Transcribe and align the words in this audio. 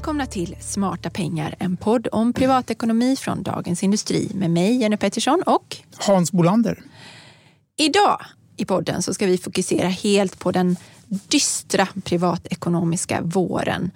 Välkomna 0.00 0.26
till 0.26 0.56
Smarta 0.60 1.10
pengar, 1.10 1.54
en 1.58 1.76
podd 1.76 2.08
om 2.12 2.32
privatekonomi 2.32 3.16
från 3.16 3.42
Dagens 3.42 3.82
Industri 3.82 4.30
med 4.34 4.50
mig, 4.50 4.76
Jenny 4.76 4.96
Pettersson 4.96 5.42
och 5.46 5.76
Hans 5.96 6.32
Bolander. 6.32 6.82
Idag 7.78 8.20
i 8.56 8.64
podden 8.64 9.02
så 9.02 9.14
ska 9.14 9.26
vi 9.26 9.38
fokusera 9.38 9.88
helt 9.88 10.38
på 10.38 10.52
den 10.52 10.76
dystra 11.08 11.88
privatekonomiska 12.04 13.20
våren. 13.22 13.90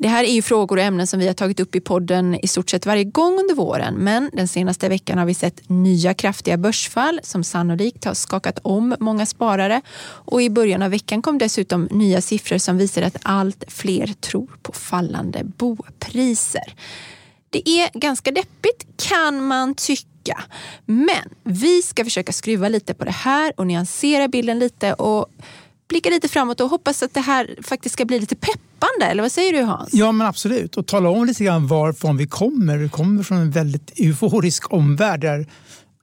Det 0.00 0.08
här 0.08 0.24
är 0.24 0.32
ju 0.32 0.42
frågor 0.42 0.76
och 0.76 0.82
ämnen 0.82 1.06
som 1.06 1.20
vi 1.20 1.26
har 1.26 1.34
tagit 1.34 1.60
upp 1.60 1.74
i 1.74 1.80
podden 1.80 2.34
i 2.42 2.48
stort 2.48 2.70
sett 2.70 2.86
varje 2.86 3.04
gång 3.04 3.38
under 3.38 3.54
våren. 3.54 3.94
Men 3.94 4.30
den 4.32 4.48
senaste 4.48 4.88
veckan 4.88 5.18
har 5.18 5.26
vi 5.26 5.34
sett 5.34 5.68
nya 5.68 6.14
kraftiga 6.14 6.56
börsfall 6.56 7.20
som 7.22 7.44
sannolikt 7.44 8.04
har 8.04 8.14
skakat 8.14 8.58
om 8.62 8.96
många 9.00 9.26
sparare. 9.26 9.80
Och 10.04 10.42
i 10.42 10.50
början 10.50 10.82
av 10.82 10.90
veckan 10.90 11.22
kom 11.22 11.38
dessutom 11.38 11.88
nya 11.90 12.20
siffror 12.20 12.58
som 12.58 12.78
visar 12.78 13.02
att 13.02 13.16
allt 13.22 13.64
fler 13.68 14.06
tror 14.06 14.50
på 14.62 14.72
fallande 14.72 15.44
bopriser. 15.44 16.74
Det 17.50 17.68
är 17.68 17.98
ganska 17.98 18.30
deppigt 18.30 18.86
kan 19.08 19.44
man 19.44 19.74
tycka. 19.74 20.42
Men 20.86 21.34
vi 21.44 21.82
ska 21.82 22.04
försöka 22.04 22.32
skruva 22.32 22.68
lite 22.68 22.94
på 22.94 23.04
det 23.04 23.10
här 23.10 23.52
och 23.56 23.66
nyansera 23.66 24.28
bilden 24.28 24.58
lite 24.58 24.92
och 24.92 25.26
blicka 25.88 26.10
lite 26.10 26.28
framåt 26.28 26.60
och 26.60 26.68
hoppas 26.68 27.02
att 27.02 27.14
det 27.14 27.20
här 27.20 27.56
faktiskt 27.62 27.92
ska 27.92 28.04
bli 28.04 28.20
lite 28.20 28.36
peppande. 28.36 29.06
Eller 29.06 29.22
vad 29.22 29.32
säger 29.32 29.52
du 29.52 29.62
Hans? 29.62 29.88
Ja 29.92 30.12
men 30.12 30.26
absolut 30.26 30.76
och 30.76 30.86
tala 30.86 31.08
om 31.08 31.26
lite 31.26 31.44
grann 31.44 31.66
varifrån 31.66 32.16
vi 32.16 32.26
kommer. 32.26 32.78
Vi 32.78 32.88
kommer 32.88 33.22
från 33.22 33.38
en 33.38 33.50
väldigt 33.50 33.98
euforisk 33.98 34.72
omvärld 34.72 35.20
där 35.20 35.46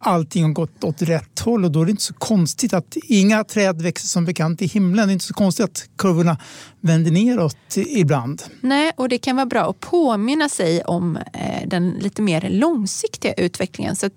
allting 0.05 0.44
har 0.44 0.52
gått 0.52 0.84
åt 0.84 1.02
rätt 1.02 1.39
håll 1.39 1.66
och 1.66 1.71
då 1.71 1.81
är 1.81 1.85
det 1.85 1.91
inte 1.91 2.03
så 2.03 2.13
konstigt 2.13 2.73
att 2.73 2.98
inga 3.03 3.44
träd 3.44 3.81
växer 3.81 4.08
som 4.08 4.25
bekant 4.25 4.61
i 4.61 4.66
himlen. 4.66 5.08
Det 5.08 5.11
är 5.11 5.14
inte 5.14 5.25
så 5.25 5.33
konstigt 5.33 5.66
att 5.66 5.89
kurvorna 5.97 6.38
vänder 6.81 7.11
neråt 7.11 7.77
ibland. 7.77 8.44
Nej, 8.61 8.92
och 8.95 9.09
det 9.09 9.17
kan 9.17 9.36
vara 9.36 9.45
bra 9.45 9.70
att 9.70 9.80
påminna 9.80 10.49
sig 10.49 10.83
om 10.83 11.17
eh, 11.17 11.67
den 11.67 11.89
lite 11.89 12.22
mer 12.22 12.49
långsiktiga 12.49 13.33
utvecklingen. 13.33 13.95
Så 13.95 14.09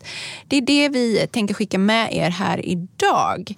det 0.48 0.56
är 0.56 0.60
det 0.60 0.88
vi 0.88 1.26
tänker 1.32 1.54
skicka 1.54 1.78
med 1.78 2.12
er 2.12 2.30
här 2.30 2.66
idag. 2.66 3.54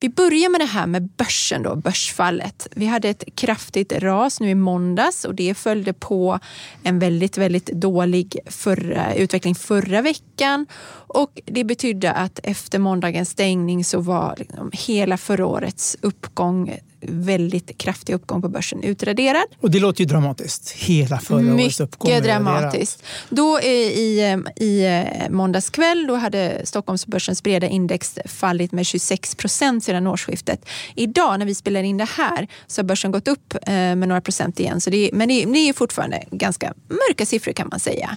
Vi 0.00 0.08
börjar 0.08 0.50
med 0.50 0.60
det 0.60 0.64
här 0.64 0.86
med 0.86 1.08
börsen, 1.08 1.62
då, 1.62 1.76
börsfallet. 1.76 2.68
Vi 2.70 2.86
hade 2.86 3.08
ett 3.08 3.24
kraftigt 3.34 3.92
ras 3.92 4.40
nu 4.40 4.50
i 4.50 4.54
måndags 4.54 5.24
och 5.24 5.34
det 5.34 5.54
följde 5.54 5.92
på 5.92 6.38
en 6.82 6.98
väldigt, 6.98 7.38
väldigt 7.38 7.66
dålig 7.66 8.38
förra, 8.46 9.14
utveckling 9.14 9.54
förra 9.54 10.02
veckan. 10.02 10.66
Och 10.90 11.40
det 11.44 11.64
betydde 11.64 12.12
att 12.12 12.40
efter 12.42 12.78
måndagens 12.78 13.30
stängning 13.30 13.84
så 13.84 14.00
var 14.00 14.34
liksom 14.38 14.70
hela 14.72 15.16
förra 15.16 15.46
årets 15.46 15.96
uppgång 16.02 16.78
väldigt 17.00 17.78
kraftig 17.78 18.14
uppgång 18.14 18.42
på 18.42 18.48
börsen 18.48 18.82
utraderad. 18.82 19.44
Och 19.60 19.70
det 19.70 19.80
låter 19.80 20.00
ju 20.00 20.06
dramatiskt. 20.06 20.70
Hela 20.70 21.18
förra 21.18 21.40
Mycket 21.40 21.64
årets 21.64 21.80
uppgång. 21.80 22.10
Mycket 22.10 22.24
dramatiskt. 22.24 23.02
Då 23.28 23.60
i, 23.60 24.42
i 24.56 24.86
eh, 24.86 25.30
måndags 25.30 25.70
kväll 25.70 26.06
då 26.06 26.14
hade 26.14 26.60
Stockholmsbörsens 26.64 27.42
breda 27.42 27.66
index 27.66 28.18
fallit 28.24 28.72
med 28.72 28.86
26 28.86 29.34
procent 29.34 29.84
sedan 29.84 30.06
årsskiftet. 30.06 30.68
Idag 30.94 31.38
när 31.38 31.46
vi 31.46 31.54
spelar 31.54 31.82
in 31.82 31.96
det 31.96 32.08
här 32.08 32.48
så 32.66 32.80
har 32.80 32.84
börsen 32.84 33.10
gått 33.10 33.28
upp 33.28 33.54
eh, 33.54 33.72
med 33.72 34.08
några 34.08 34.20
procent 34.20 34.60
igen. 34.60 34.80
Så 34.80 34.90
det 34.90 35.08
är, 35.08 35.12
men 35.12 35.28
det, 35.28 35.44
det 35.44 35.68
är 35.68 35.72
fortfarande 35.72 36.24
ganska 36.30 36.74
mörka 36.88 37.26
siffror 37.26 37.52
kan 37.52 37.68
man 37.68 37.80
säga. 37.80 38.16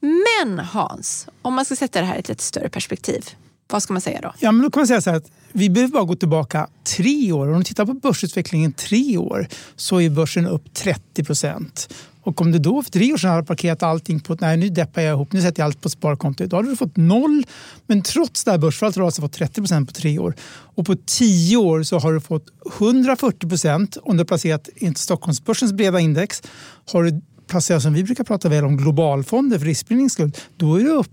Men 0.00 0.58
Hans, 0.58 1.26
om 1.42 1.54
man 1.54 1.64
ska 1.64 1.76
sätta 1.76 2.00
det 2.00 2.06
här 2.06 2.16
i 2.16 2.18
ett 2.18 2.28
lite 2.28 2.42
större 2.42 2.68
perspektiv. 2.68 3.24
Vad 3.70 3.82
ska 3.82 3.92
man 3.92 4.00
säga 4.00 4.20
då? 4.20 4.34
Ja, 4.38 4.52
men 4.52 4.62
då 4.62 4.70
kan 4.70 4.80
man 4.80 4.86
säga 4.86 5.00
så 5.00 5.10
här 5.10 5.16
att 5.16 5.30
vi 5.52 5.70
behöver 5.70 5.92
bara 5.92 6.04
gå 6.04 6.16
tillbaka 6.16 6.68
tre 6.96 7.32
år. 7.32 7.48
Om 7.48 7.58
du 7.58 7.64
tittar 7.64 7.86
på 7.86 7.94
börsutvecklingen 7.94 8.72
tre 8.72 9.16
år 9.18 9.46
så 9.76 10.00
är 10.00 10.10
börsen 10.10 10.46
upp 10.46 10.74
30 10.74 11.24
procent. 11.24 11.94
Och 12.24 12.40
om 12.40 12.52
du 12.52 12.58
då 12.58 12.82
för 12.82 12.90
tre 12.90 13.12
år 13.12 13.16
sedan 13.16 13.30
hade 13.30 13.46
parkerat 13.46 13.82
allting 13.82 14.20
på 14.20 14.36
nej 14.40 14.56
nu 14.56 14.68
deppar 14.68 15.02
jag 15.02 15.12
ihop, 15.12 15.32
nu 15.32 15.42
sätter 15.42 15.60
jag 15.60 15.66
allt 15.66 15.80
på 15.80 15.88
sparkonto. 15.88 16.46
Då 16.46 16.56
hade 16.56 16.68
du 16.68 16.76
fått 16.76 16.96
noll. 16.96 17.46
Men 17.86 18.02
trots 18.02 18.44
det 18.44 18.50
här 18.50 18.58
börsfallet 18.58 18.96
har 18.96 19.02
du 19.02 19.06
alltså 19.06 19.22
fått 19.22 19.32
30 19.32 19.60
procent 19.60 19.88
på 19.88 19.94
tre 19.94 20.18
år. 20.18 20.34
Och 20.74 20.86
på 20.86 20.96
tio 21.06 21.56
år 21.56 21.82
så 21.82 21.98
har 21.98 22.12
du 22.12 22.20
fått 22.20 22.46
140 22.78 23.48
procent 23.48 23.96
om 24.02 24.16
du 24.16 24.20
har 24.20 24.24
placerat 24.24 24.68
inte 24.76 25.00
Stockholmsbörsens 25.00 25.72
breda 25.72 26.00
index. 26.00 26.42
Har 26.92 27.02
du 27.02 27.20
placera 27.52 27.80
som 27.80 27.92
vi 27.94 28.04
brukar 28.04 28.24
prata 28.24 28.48
väl 28.48 28.64
om 28.64 28.76
globalfonder 28.76 29.58
för 29.58 29.66
riskspridnings 29.66 30.12
skull, 30.12 30.32
då 30.56 30.80
är 30.80 30.84
det 30.84 30.90
upp 30.90 31.10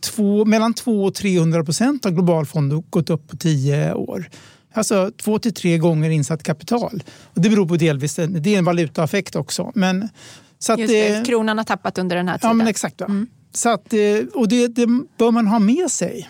två, 0.00 0.44
mellan 0.44 0.74
200 0.74 1.06
och 1.06 1.14
300 1.14 1.64
procent 1.64 2.06
av 2.06 2.12
globalfonder 2.12 2.82
gått 2.90 3.10
upp 3.10 3.28
på 3.28 3.36
tio 3.36 3.94
år. 3.94 4.30
Alltså 4.74 5.10
två 5.22 5.38
till 5.38 5.54
tre 5.54 5.78
gånger 5.78 6.10
insatt 6.10 6.42
kapital. 6.42 7.02
Och 7.22 7.40
det 7.40 7.50
beror 7.50 7.68
på 7.68 7.76
delvis, 7.76 8.14
det 8.14 8.54
är 8.54 8.58
en 8.58 8.64
valutaeffekt 8.64 9.36
också. 9.36 9.72
Men, 9.74 10.08
så 10.58 10.72
att, 10.72 10.78
Just 10.78 10.92
det, 10.92 11.26
kronan 11.26 11.58
har 11.58 11.64
tappat 11.64 11.98
under 11.98 12.16
den 12.16 12.28
här 12.28 12.38
tiden. 12.38 12.50
Ja, 12.50 12.54
men 12.54 12.66
exakt. 12.66 13.00
Mm. 13.00 13.26
Så 13.54 13.68
att, 13.68 13.94
och 14.34 14.48
det, 14.48 14.68
det 14.68 14.86
bör 15.18 15.30
man 15.30 15.46
ha 15.46 15.58
med 15.58 15.90
sig. 15.90 16.28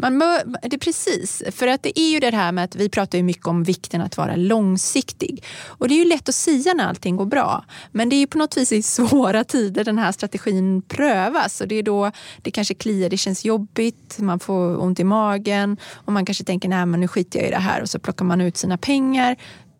Man 0.00 0.18
det 0.62 0.74
är 0.74 0.78
precis, 0.78 1.42
för 1.50 1.66
att 1.66 1.82
det 1.82 2.00
är 2.00 2.10
ju 2.10 2.20
det 2.20 2.36
här 2.36 2.52
med 2.52 2.64
att 2.64 2.76
vi 2.76 2.88
pratar 2.88 3.18
ju 3.18 3.24
mycket 3.24 3.46
om 3.46 3.62
vikten 3.62 4.00
att 4.00 4.16
vara 4.16 4.36
långsiktig. 4.36 5.44
Och 5.66 5.88
det 5.88 5.94
är 5.94 5.98
ju 5.98 6.04
lätt 6.04 6.28
att 6.28 6.34
säga 6.34 6.74
när 6.74 6.88
allting 6.88 7.16
går 7.16 7.26
bra. 7.26 7.64
Men 7.92 8.08
det 8.08 8.16
är 8.16 8.18
ju 8.18 8.26
på 8.26 8.38
något 8.38 8.56
vis 8.56 8.72
i 8.72 8.82
svåra 8.82 9.44
tider 9.44 9.84
den 9.84 9.98
här 9.98 10.12
strategin 10.12 10.82
prövas. 10.82 11.60
Och 11.60 11.68
det 11.68 11.74
är 11.74 11.82
då 11.82 12.10
det 12.42 12.50
kanske 12.50 12.74
kliar, 12.74 13.10
det 13.10 13.16
känns 13.16 13.44
jobbigt, 13.44 14.18
man 14.18 14.40
får 14.40 14.82
ont 14.82 15.00
i 15.00 15.04
magen 15.04 15.76
och 15.94 16.12
man 16.12 16.26
kanske 16.26 16.44
tänker 16.44 16.68
nej 16.68 16.86
men 16.86 17.00
nu 17.00 17.08
skiter 17.08 17.38
jag 17.38 17.48
i 17.48 17.50
det 17.50 17.58
här 17.58 17.82
och 17.82 17.90
så 17.90 17.98
plockar 17.98 18.24
man 18.24 18.40
ut 18.40 18.56
sina 18.56 18.78
pengar 18.78 19.36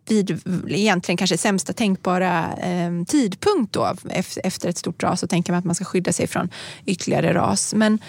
vid 0.09 0.41
egentligen 0.67 1.17
kanske 1.17 1.37
sämsta 1.37 1.73
tänkbara 1.73 2.53
eh, 2.57 3.05
tidpunkt 3.07 3.73
då, 3.73 3.95
efter 4.43 4.69
ett 4.69 4.77
stort 4.77 5.03
ras 5.03 5.23
och 5.23 5.29
tänker 5.29 5.53
man 5.53 5.59
att 5.59 5.65
man 5.65 5.75
ska 5.75 5.85
skydda 5.85 6.13
sig 6.13 6.27
från 6.27 6.49
ytterligare 6.85 7.33
ras. 7.33 7.73
Men 7.73 7.99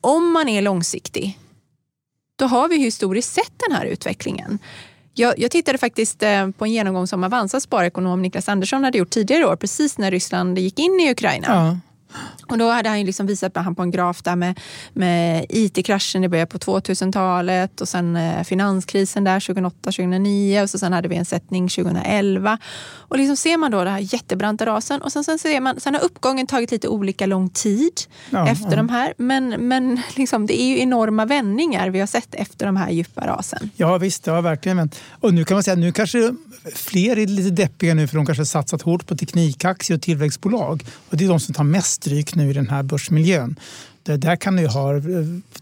om 0.00 0.32
man 0.32 0.48
är 0.48 0.62
långsiktig, 0.62 1.38
då 2.36 2.46
har 2.46 2.68
vi 2.68 2.78
historiskt 2.78 3.32
sett 3.32 3.52
den 3.68 3.76
här 3.76 3.86
utvecklingen. 3.86 4.58
Jag, 5.14 5.38
jag 5.38 5.50
tittade 5.50 5.78
faktiskt 5.78 6.22
eh, 6.22 6.50
på 6.50 6.64
en 6.64 6.72
genomgång 6.72 7.06
som 7.06 7.24
Avanzas 7.24 7.62
sparekonom 7.62 8.22
Niklas 8.22 8.48
Andersson 8.48 8.84
hade 8.84 8.98
gjort 8.98 9.10
tidigare 9.10 9.42
i 9.42 9.44
år, 9.44 9.56
precis 9.56 9.98
när 9.98 10.10
Ryssland 10.10 10.58
gick 10.58 10.78
in 10.78 11.00
i 11.00 11.10
Ukraina. 11.10 11.46
Ja. 11.48 11.78
Och 12.48 12.58
då 12.58 12.70
hade 12.70 12.88
han 12.88 13.00
liksom 13.00 13.26
visat 13.26 13.56
han 13.56 13.74
på 13.74 13.82
en 13.82 13.90
graf 13.90 14.22
där 14.22 14.36
med, 14.36 14.60
med 14.92 15.46
IT-kraschen 15.48 16.24
i 16.24 16.28
början 16.28 16.46
på 16.46 16.58
2000-talet 16.58 17.80
och 17.80 17.88
sen 17.88 18.16
eh, 18.16 18.44
finanskrisen 18.44 19.24
där 19.24 19.40
2008-2009 19.40 20.62
och 20.62 20.70
så 20.70 20.78
sen 20.78 20.92
hade 20.92 21.08
vi 21.08 21.16
en 21.16 21.24
sättning 21.24 21.68
2011. 21.68 22.58
Och 22.92 23.18
liksom 23.18 23.36
ser 23.36 23.56
man 23.56 23.70
då 23.70 23.84
den 23.84 23.92
här 23.92 24.14
jättebranta 24.14 24.66
rasen 24.66 25.02
och 25.02 25.12
sen, 25.12 25.24
sen 25.24 25.38
ser 25.38 25.60
man, 25.60 25.80
sen 25.80 25.94
har 25.94 26.04
uppgången 26.04 26.46
tagit 26.46 26.70
lite 26.70 26.88
olika 26.88 27.26
lång 27.26 27.48
tid 27.48 27.92
ja, 28.30 28.48
efter 28.48 28.70
ja. 28.70 28.76
de 28.76 28.88
här. 28.88 29.14
Men, 29.16 29.48
men 29.48 30.00
liksom, 30.16 30.46
det 30.46 30.60
är 30.60 30.66
ju 30.66 30.80
enorma 30.80 31.24
vändningar 31.24 31.90
vi 31.90 32.00
har 32.00 32.06
sett 32.06 32.34
efter 32.34 32.66
de 32.66 32.76
här 32.76 32.90
djupa 32.90 33.26
rasen. 33.26 33.70
Ja 33.76 33.98
visst, 33.98 34.24
det 34.24 34.30
har 34.30 34.42
verkligen 34.42 34.76
vänt. 34.76 35.00
Och 35.20 35.34
nu 35.34 35.44
kan 35.44 35.54
man 35.54 35.62
säga 35.62 35.76
nu 35.76 35.92
kanske 35.92 36.34
fler 36.74 37.18
är 37.18 37.26
lite 37.26 37.50
deppiga 37.50 37.94
nu 37.94 38.08
för 38.08 38.16
de 38.16 38.26
kanske 38.26 38.40
har 38.40 38.46
satsat 38.46 38.82
hårt 38.82 39.06
på 39.06 39.16
teknikaktier 39.16 39.96
och 39.96 40.02
tillväxtbolag. 40.02 40.84
Och 41.10 41.16
det 41.16 41.24
är 41.24 41.28
de 41.28 41.40
som 41.40 41.54
tar 41.54 41.64
mest 41.64 41.99
stryk 42.00 42.34
nu 42.34 42.50
i 42.50 42.52
den 42.52 42.68
här 42.68 42.82
börsmiljön. 42.82 43.56
Det 44.02 44.16
där 44.16 44.36
kan 44.36 44.56
du 44.56 44.66
ha 44.66 44.96
eh, 44.96 45.02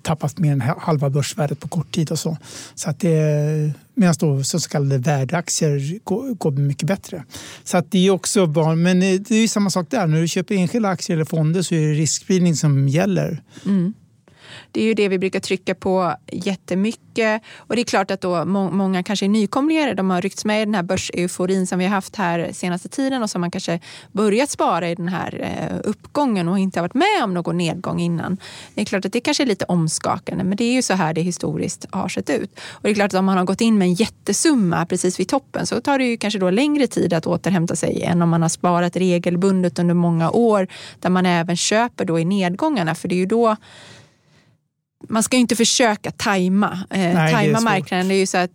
tappat 0.03 0.38
mer 0.38 0.53
än 0.53 0.60
halva 0.60 1.10
börsvärdet 1.10 1.60
på 1.60 1.69
kort 1.69 1.93
tid. 1.93 2.12
och 2.12 2.19
så. 2.19 2.37
så 2.75 2.91
att 2.91 3.00
det, 3.00 3.72
Medan 3.94 4.15
då 4.19 4.44
så 4.44 4.60
kallade 4.60 4.98
värdeaktier 4.98 5.98
går, 6.04 6.34
går 6.34 6.50
mycket 6.50 6.87
bättre. 6.87 7.25
Så 7.65 7.77
att 7.77 7.91
det 7.91 8.06
är 8.06 8.10
också. 8.10 8.47
Men 8.77 9.03
eh, 9.03 9.21
det 9.21 9.34
är 9.34 9.48
samma 9.48 9.71
sak 9.71 9.87
där. 9.91 10.06
När 10.06 10.21
du 10.21 10.28
köper 10.28 10.54
enskilda 10.54 10.88
aktier 10.88 11.16
eller 11.16 11.25
fonder 11.25 11.62
så 11.62 11.75
är 11.75 11.81
det 11.81 11.93
riskspridning 11.93 12.56
som 12.56 12.88
gäller. 12.88 13.43
Mm. 13.66 13.94
Det 14.72 14.81
är 14.81 14.84
ju 14.84 14.94
det 14.94 15.09
vi 15.09 15.19
brukar 15.19 15.41
trycka 15.41 15.75
på 15.75 16.14
jättemycket. 16.32 17.42
Och 17.56 17.77
det 17.77 17.83
är 17.83 17.84
klart 17.84 18.10
att 18.10 18.21
då 18.21 18.45
må 18.45 18.71
många 18.71 19.03
kanske 19.03 19.27
är 19.27 19.28
nykomlingar. 19.28 19.95
De 19.95 20.10
har 20.10 20.22
ryckts 20.22 20.45
med 20.45 20.62
i 20.62 20.65
den 20.65 20.74
här 20.74 20.83
börseuforin 20.83 21.66
som 21.66 21.78
vi 21.78 21.84
har 21.84 21.91
haft 21.91 22.16
här 22.16 22.50
senaste 22.53 22.89
tiden 22.89 23.22
och 23.22 23.30
som 23.30 23.41
man 23.41 23.50
kanske 23.50 23.80
börjat 24.12 24.50
spara 24.50 24.91
i 24.91 24.95
den 24.95 25.09
här 25.09 25.41
eh, 25.41 25.91
uppgången 25.91 26.48
och 26.48 26.59
inte 26.59 26.80
har 26.80 26.83
varit 26.83 26.95
med 26.95 27.24
om 27.24 27.34
någon 27.34 27.59
nedgång 27.59 28.00
innan. 28.00 28.39
Det 28.74 28.80
är 28.80 28.84
klart 28.84 29.04
att 29.04 29.12
det 29.12 29.21
kanske 29.21 29.42
är 29.42 29.47
lite 29.47 29.65
omskakande 29.65 30.45
men 30.45 30.56
det 30.56 30.65
är 30.65 30.72
ju 30.72 30.83
så 30.83 30.94
här 30.94 31.15
det 31.15 31.21
historiskt 31.21 31.86
har 31.91 32.09
sett 32.09 32.30
ut. 32.30 32.60
Och 32.71 32.83
det 32.83 32.91
är 32.91 32.94
klart 32.94 33.15
att 33.15 33.18
om 33.18 33.24
man 33.24 33.39
har 33.39 33.44
gått 33.44 33.60
in 33.60 33.78
med 33.78 33.86
en 33.86 33.94
jättesumma 33.94 34.86
precis 34.86 35.21
vid 35.21 35.28
toppen 35.28 35.66
så 35.66 35.80
tar 35.80 35.98
det 35.98 36.04
ju 36.04 36.16
kanske 36.16 36.39
då 36.39 36.51
längre 36.51 36.86
tid 36.86 37.12
att 37.12 37.27
återhämta 37.27 37.77
sig 37.77 38.03
än 38.03 38.22
om 38.22 38.28
man 38.28 38.42
har 38.42 38.48
sparat 38.48 38.97
regelbundet 38.97 39.78
under 39.78 39.94
många 39.94 40.30
år 40.30 40.66
där 41.01 41.10
man 41.10 41.27
även 41.27 41.56
köper 41.56 42.04
då 42.04 42.18
i 42.18 42.24
nedgångarna 42.24 42.94
för 42.94 43.09
det 43.09 43.15
är 43.15 43.16
ju 43.16 43.27
då 43.27 43.56
man 45.09 45.22
ska 45.22 45.36
ju 45.36 45.41
inte 45.41 45.56
försöka 45.56 46.10
tajma, 46.10 46.78
eh, 46.91 46.98
Nej, 46.98 47.33
tajma 47.33 47.59
det 47.59 47.65
marknaden. 47.65 48.09
Det 48.09 48.15
är 48.15 48.18
ju 48.18 48.27
så 48.27 48.39
att 48.39 48.50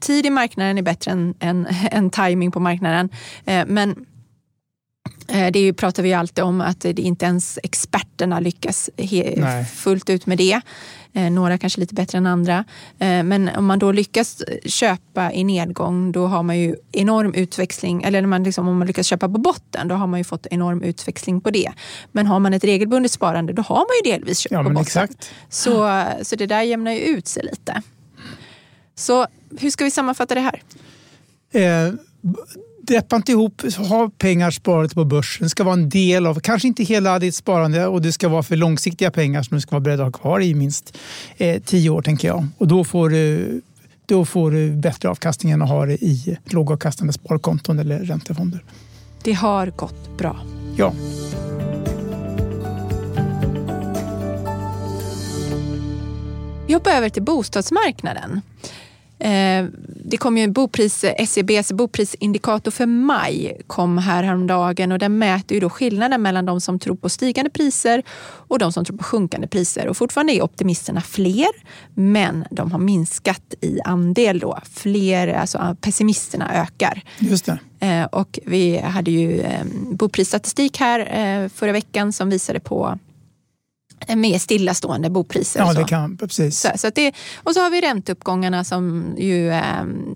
tid 0.00 0.26
i 0.26 0.30
marknaden 0.30 0.78
är 0.78 0.82
bättre 0.82 1.10
än, 1.10 1.34
än, 1.40 1.66
än 1.90 2.10
timing 2.10 2.50
på 2.50 2.60
marknaden. 2.60 3.08
Eh, 3.44 3.66
men 3.66 4.06
Eh, 5.28 5.50
det 5.52 5.72
pratar 5.72 6.02
vi 6.02 6.14
alltid 6.14 6.44
om 6.44 6.60
att 6.60 6.80
det 6.80 6.98
inte 6.98 7.26
ens 7.26 7.58
experterna 7.62 8.40
lyckas 8.40 8.90
fullt 9.74 10.10
ut 10.10 10.26
med 10.26 10.38
det. 10.38 10.60
Eh, 11.12 11.30
några 11.30 11.58
kanske 11.58 11.80
lite 11.80 11.94
bättre 11.94 12.18
än 12.18 12.26
andra. 12.26 12.64
Eh, 12.98 13.22
men 13.22 13.48
om 13.56 13.66
man 13.66 13.78
då 13.78 13.92
lyckas 13.92 14.42
köpa 14.64 15.32
i 15.32 15.44
nedgång 15.44 16.12
då 16.12 16.26
har 16.26 16.42
man 16.42 16.58
ju 16.58 16.76
enorm 16.92 17.34
utväxling. 17.34 18.02
Eller 18.02 18.22
man 18.22 18.44
liksom, 18.44 18.68
om 18.68 18.78
man 18.78 18.86
lyckas 18.86 19.06
köpa 19.06 19.28
på 19.28 19.38
botten 19.38 19.88
då 19.88 19.94
har 19.94 20.06
man 20.06 20.20
ju 20.20 20.24
fått 20.24 20.46
enorm 20.50 20.82
utväxling 20.82 21.40
på 21.40 21.50
det. 21.50 21.72
Men 22.12 22.26
har 22.26 22.38
man 22.38 22.54
ett 22.54 22.64
regelbundet 22.64 23.12
sparande 23.12 23.52
då 23.52 23.62
har 23.62 23.76
man 23.76 23.88
ju 24.04 24.12
delvis 24.12 24.38
köpt 24.38 24.52
ja, 24.52 24.62
på 24.62 24.68
botten. 24.68 24.82
Exakt. 24.82 25.30
Så, 25.48 26.04
så 26.22 26.36
det 26.36 26.46
där 26.46 26.62
jämnar 26.62 26.92
ju 26.92 26.98
ut 26.98 27.28
sig 27.28 27.42
lite. 27.42 27.82
Så 28.94 29.26
hur 29.58 29.70
ska 29.70 29.84
vi 29.84 29.90
sammanfatta 29.90 30.34
det 30.34 30.40
här? 30.40 30.62
Eh, 31.52 31.94
deppa 32.86 33.16
inte 33.16 33.32
ihop, 33.32 33.62
ha 33.78 34.10
pengar 34.18 34.50
sparade 34.50 34.94
på 34.94 35.04
börsen. 35.04 35.44
Det 35.44 35.50
ska 35.50 35.64
vara 35.64 35.74
en 35.74 35.88
del 35.88 36.26
av, 36.26 36.40
kanske 36.40 36.68
inte 36.68 36.82
hela 36.82 37.18
ditt 37.18 37.34
sparande 37.34 37.86
och 37.86 38.02
det 38.02 38.12
ska 38.12 38.28
vara 38.28 38.42
för 38.42 38.56
långsiktiga 38.56 39.10
pengar 39.10 39.42
som 39.42 39.54
du 39.54 39.60
ska 39.60 39.70
vara 39.70 39.80
beredd 39.80 40.00
att 40.00 40.06
ha 40.06 40.20
kvar 40.20 40.40
i 40.40 40.54
minst 40.54 40.98
eh, 41.36 41.62
tio 41.62 41.90
år 41.90 42.02
tänker 42.02 42.28
jag. 42.28 42.46
Och 42.58 42.68
då 42.68 42.84
får 42.84 43.10
du 43.10 43.62
då 44.06 44.24
får 44.24 44.50
du 44.50 44.72
bättre 44.72 45.08
avkastning 45.08 45.52
än 45.52 45.62
att 45.62 45.68
ha 45.68 45.86
det 45.86 46.04
i 46.04 46.38
lågavkastande 46.44 47.12
sparkonton 47.12 47.78
eller 47.78 47.98
räntefonder. 47.98 48.64
Det 49.22 49.32
har 49.32 49.66
gått 49.66 50.18
bra. 50.18 50.40
Ja. 50.76 50.92
Vi 56.66 56.74
hoppar 56.74 56.90
över 56.90 57.08
till 57.08 57.22
bostadsmarknaden. 57.22 58.42
Eh, 59.18 59.66
det 60.04 60.16
kom 60.16 60.38
ju 60.38 60.44
en 60.44 60.52
bopris, 60.52 61.04
SCBs 61.04 61.72
boprisindikator 61.72 62.70
för 62.70 62.86
maj 62.86 63.60
kom 63.66 63.98
här 63.98 64.22
häromdagen 64.22 64.92
och 64.92 64.98
den 64.98 65.18
mäter 65.18 65.54
ju 65.54 65.60
då 65.60 65.70
skillnaden 65.70 66.22
mellan 66.22 66.46
de 66.46 66.60
som 66.60 66.78
tror 66.78 66.96
på 66.96 67.08
stigande 67.08 67.50
priser 67.50 68.02
och 68.48 68.58
de 68.58 68.72
som 68.72 68.84
tror 68.84 68.96
på 68.96 69.04
sjunkande 69.04 69.46
priser. 69.46 69.88
Och 69.88 69.96
fortfarande 69.96 70.32
är 70.32 70.42
optimisterna 70.42 71.00
fler, 71.00 71.48
men 71.94 72.44
de 72.50 72.72
har 72.72 72.78
minskat 72.78 73.54
i 73.60 73.80
andel 73.84 74.38
då. 74.38 74.58
Fler, 74.72 75.28
alltså 75.28 75.76
pessimisterna 75.80 76.54
ökar. 76.54 77.02
Just 77.18 77.46
det. 77.46 77.58
Eh, 77.80 78.04
och 78.04 78.38
vi 78.46 78.78
hade 78.78 79.10
ju 79.10 79.44
boprisstatistik 79.90 80.78
här 80.78 81.48
förra 81.48 81.72
veckan 81.72 82.12
som 82.12 82.30
visade 82.30 82.60
på 82.60 82.98
med 84.16 84.40
stillastående 84.40 85.10
bopriser. 85.10 85.60
Ja, 85.60 85.72
det 85.72 85.84
kan 85.84 86.16
precis. 86.16 86.60
Så, 86.60 86.68
så 86.76 86.90
det, 86.94 87.12
och 87.36 87.52
så 87.52 87.60
har 87.60 87.70
vi 87.70 87.80
ränteuppgångarna 87.80 88.64
som 88.64 89.14
ju 89.18 89.50
äh, 89.50 89.62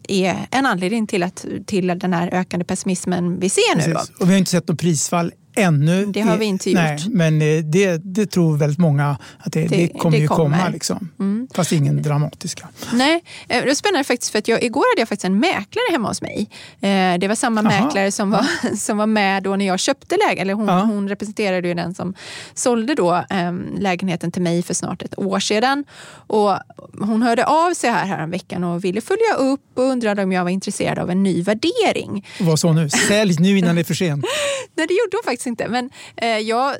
är 0.09 0.47
en 0.50 0.67
anledning 0.67 1.06
till, 1.06 1.23
att, 1.23 1.47
till 1.67 1.87
den 1.87 2.12
här 2.12 2.35
ökande 2.35 2.65
pessimismen 2.65 3.41
vi 3.41 3.49
ser 3.49 3.77
nu. 3.77 3.93
Då. 3.93 4.00
Och 4.21 4.29
vi 4.29 4.32
har 4.32 4.38
inte 4.38 4.50
sett 4.50 4.69
något 4.69 4.81
prisfall 4.81 5.32
ännu. 5.55 6.06
Det 6.06 6.20
har 6.20 6.37
vi 6.37 6.44
inte 6.44 6.70
gjort. 6.70 6.81
Nej, 6.81 6.99
men 7.08 7.43
eh, 7.43 7.64
det, 7.64 7.97
det 8.05 8.26
tror 8.26 8.56
väldigt 8.56 8.79
många 8.79 9.19
att 9.38 9.52
det, 9.52 9.61
det, 9.61 9.76
det 9.76 9.88
kommer 9.88 10.17
det 10.17 10.23
ju 10.23 10.29
kommer. 10.29 10.58
komma. 10.58 10.69
Liksom. 10.69 11.08
Mm. 11.19 11.49
Fast 11.55 11.73
ingen 11.73 12.02
dramatiska. 12.02 12.69
Nej, 12.93 13.25
eh, 13.49 13.62
det 13.62 13.70
är 13.70 13.75
spännande 13.75 14.05
faktiskt 14.05 14.32
för 14.32 14.38
att 14.38 14.49
jag, 14.49 14.62
igår 14.62 14.85
hade 14.93 15.00
jag 15.00 15.08
faktiskt 15.08 15.25
en 15.25 15.38
mäklare 15.38 15.93
hemma 15.93 16.08
hos 16.08 16.23
mig. 16.23 16.50
Eh, 16.81 17.19
det 17.19 17.29
var 17.29 17.35
samma 17.35 17.61
Aha. 17.61 17.85
mäklare 17.85 18.12
som 18.12 18.31
var, 18.31 18.47
som 18.76 18.97
var 18.97 19.06
med 19.06 19.43
då 19.43 19.56
när 19.56 19.67
jag 19.67 19.81
köpte 19.81 20.17
lägenheten. 20.17 20.41
Eller 20.41 20.55
hon, 20.55 20.69
ja. 20.69 20.81
hon 20.81 21.08
representerade 21.08 21.69
ju 21.69 21.75
den 21.75 21.94
som 21.94 22.14
sålde 22.55 22.94
då 22.94 23.25
ehm, 23.31 23.76
lägenheten 23.79 24.32
till 24.32 24.43
mig 24.43 24.62
för 24.62 24.75
snart 24.75 25.02
ett 25.02 25.19
år 25.19 25.41
sedan. 25.41 25.85
Och 26.26 26.58
hon 27.00 27.23
hörde 27.23 27.44
av 27.44 27.75
sig 27.75 27.91
här, 27.91 28.06
här 28.06 28.26
veckan 28.26 28.64
och 28.64 28.85
ville 28.85 29.00
följa 29.00 29.35
upp 29.38 29.61
och 29.75 29.82
undrade 29.82 30.23
om 30.23 30.32
jag 30.32 30.44
var 30.44 30.50
intresserad 30.50 30.99
av 30.99 31.11
en 31.11 31.23
ny 31.23 31.43
värdering. 31.43 32.26
Vad 32.41 32.58
sa 32.58 32.69
hon 32.69 32.76
nu? 32.76 32.91
Sälj 32.91 33.37
nu 33.38 33.58
innan 33.58 33.75
det 33.75 33.81
är 33.81 33.85
för 33.85 33.94
sent. 33.94 34.25
Nej, 34.75 34.87
det 34.87 34.94
gjorde 34.94 35.17
hon 35.17 35.23
faktiskt 35.25 35.40
inte. 35.47 35.69
Men 35.69 35.91
eh, 36.17 36.39
jag 36.39 36.77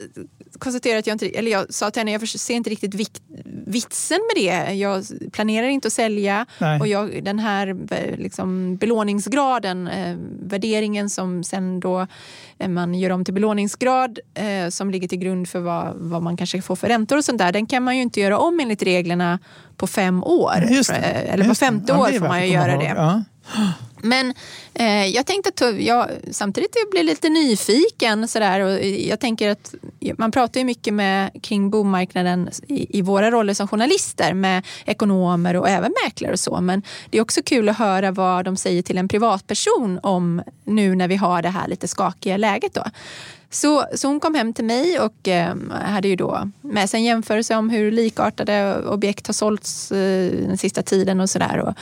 konstaterade 0.59 0.99
att 0.99 1.07
jag 1.07 1.15
inte, 1.15 1.29
eller 1.29 1.51
jag 1.51 1.75
sa 1.75 1.91
till 1.91 2.01
henne, 2.01 2.12
jag 2.12 2.29
ser 2.29 2.55
inte 2.55 2.71
riktigt 2.71 2.95
vik, 2.95 3.23
vitsen 3.67 4.19
med 4.35 4.45
det. 4.45 4.75
Jag 4.75 5.05
planerar 5.33 5.67
inte 5.69 5.87
att 5.87 5.93
sälja 5.93 6.47
Nej. 6.59 6.81
och 6.81 6.87
jag, 6.87 7.25
den 7.25 7.39
här 7.39 7.77
liksom, 8.19 8.77
belåningsgraden, 8.77 9.89
eh, 9.89 10.17
värderingen 10.43 11.11
som 11.11 11.45
sen 11.45 11.81
då 11.81 12.07
eh, 12.59 12.69
man 12.69 12.95
gör 12.95 13.11
om 13.11 13.25
till 13.25 13.35
belåningsgrad 13.35 14.19
eh, 14.35 14.69
som 14.69 14.91
ligger 14.91 15.09
till 15.09 15.19
grund 15.19 15.49
för 15.49 15.61
vad, 15.61 15.95
vad 15.97 16.23
man 16.23 16.37
kanske 16.37 16.63
får 16.63 16.77
för 16.77 16.89
räntor 16.89 17.17
och 17.17 17.25
sånt 17.25 17.39
där, 17.39 17.53
den 17.53 17.67
kan 17.67 17.83
man 17.83 17.97
ju 17.97 18.03
inte 18.03 18.21
göra 18.21 18.39
om 18.39 18.61
enligt 18.61 18.83
reglerna 18.83 19.39
på 19.77 19.87
fem 19.87 20.25
år. 20.25 20.56
Eh, 20.91 21.35
eller 21.35 21.49
på 21.49 21.55
femte 21.55 21.93
år 21.93 22.19
får 22.19 22.29
man 22.29 22.47
ju 22.47 22.53
göra 22.53 22.77
det. 22.77 22.93
Ja. 22.97 23.23
Men 24.02 24.35
eh, 24.75 25.06
jag 25.06 25.26
tänkte 25.26 25.49
att 25.49 25.81
jag 25.81 26.11
samtidigt 26.31 26.76
blir 26.91 27.02
lite 27.02 27.29
nyfiken. 27.29 28.29
Sådär, 28.29 28.61
och 28.61 28.85
jag 28.85 29.20
tänker 29.20 29.50
att 29.50 29.75
man 30.19 30.31
pratar 30.31 30.61
ju 30.61 30.64
mycket 30.64 30.94
med, 30.94 31.31
kring 31.43 31.70
bomarknaden 31.70 32.50
i, 32.67 32.99
i, 32.99 33.02
våra 33.02 33.31
roller 33.31 33.55
som 33.55 33.69
journalister 33.69 34.35
med 34.35 34.67
ekonomer 34.85 35.56
och 35.56 35.69
även 35.69 35.94
mäklare 36.05 36.32
och 36.32 36.41
så. 36.41 36.61
Men 36.61 36.82
det 37.11 37.19
är 37.19 37.23
också 37.23 37.43
kul 37.43 37.69
att 37.69 37.79
höra 37.79 38.11
vad 38.11 38.44
de 38.44 38.56
säger 38.56 38.82
till 38.82 38.99
en 38.99 39.08
privatperson 39.08 40.00
om 40.03 40.43
nu 40.64 40.94
när 40.94 41.08
vi 41.08 41.17
har 41.17 41.43
det 41.43 41.49
här 41.49 41.69
lite 41.69 41.88
skakiga 41.88 42.37
läget. 42.37 42.75
Då. 42.75 42.85
Så, 43.50 43.85
så 43.94 44.08
hon 44.08 44.20
kom 44.20 44.35
hem 44.35 44.53
till 44.53 44.64
mig 44.64 45.00
och 45.00 45.29
eh, 45.29 45.55
hade 45.70 46.08
ju 46.08 46.17
då 46.17 46.50
med 46.61 46.91
sig 46.91 46.99
en 46.99 47.05
jämförelse 47.05 47.56
om 47.56 47.70
hur 47.70 47.93
likartade 47.93 48.85
objekt 48.87 49.26
har 49.26 49.35
sålts 49.35 49.93
eh, 49.93 50.32
den 50.32 50.58
sista 50.58 50.82
tiden 50.82 51.20
och 51.20 51.31
sådär. 51.31 51.75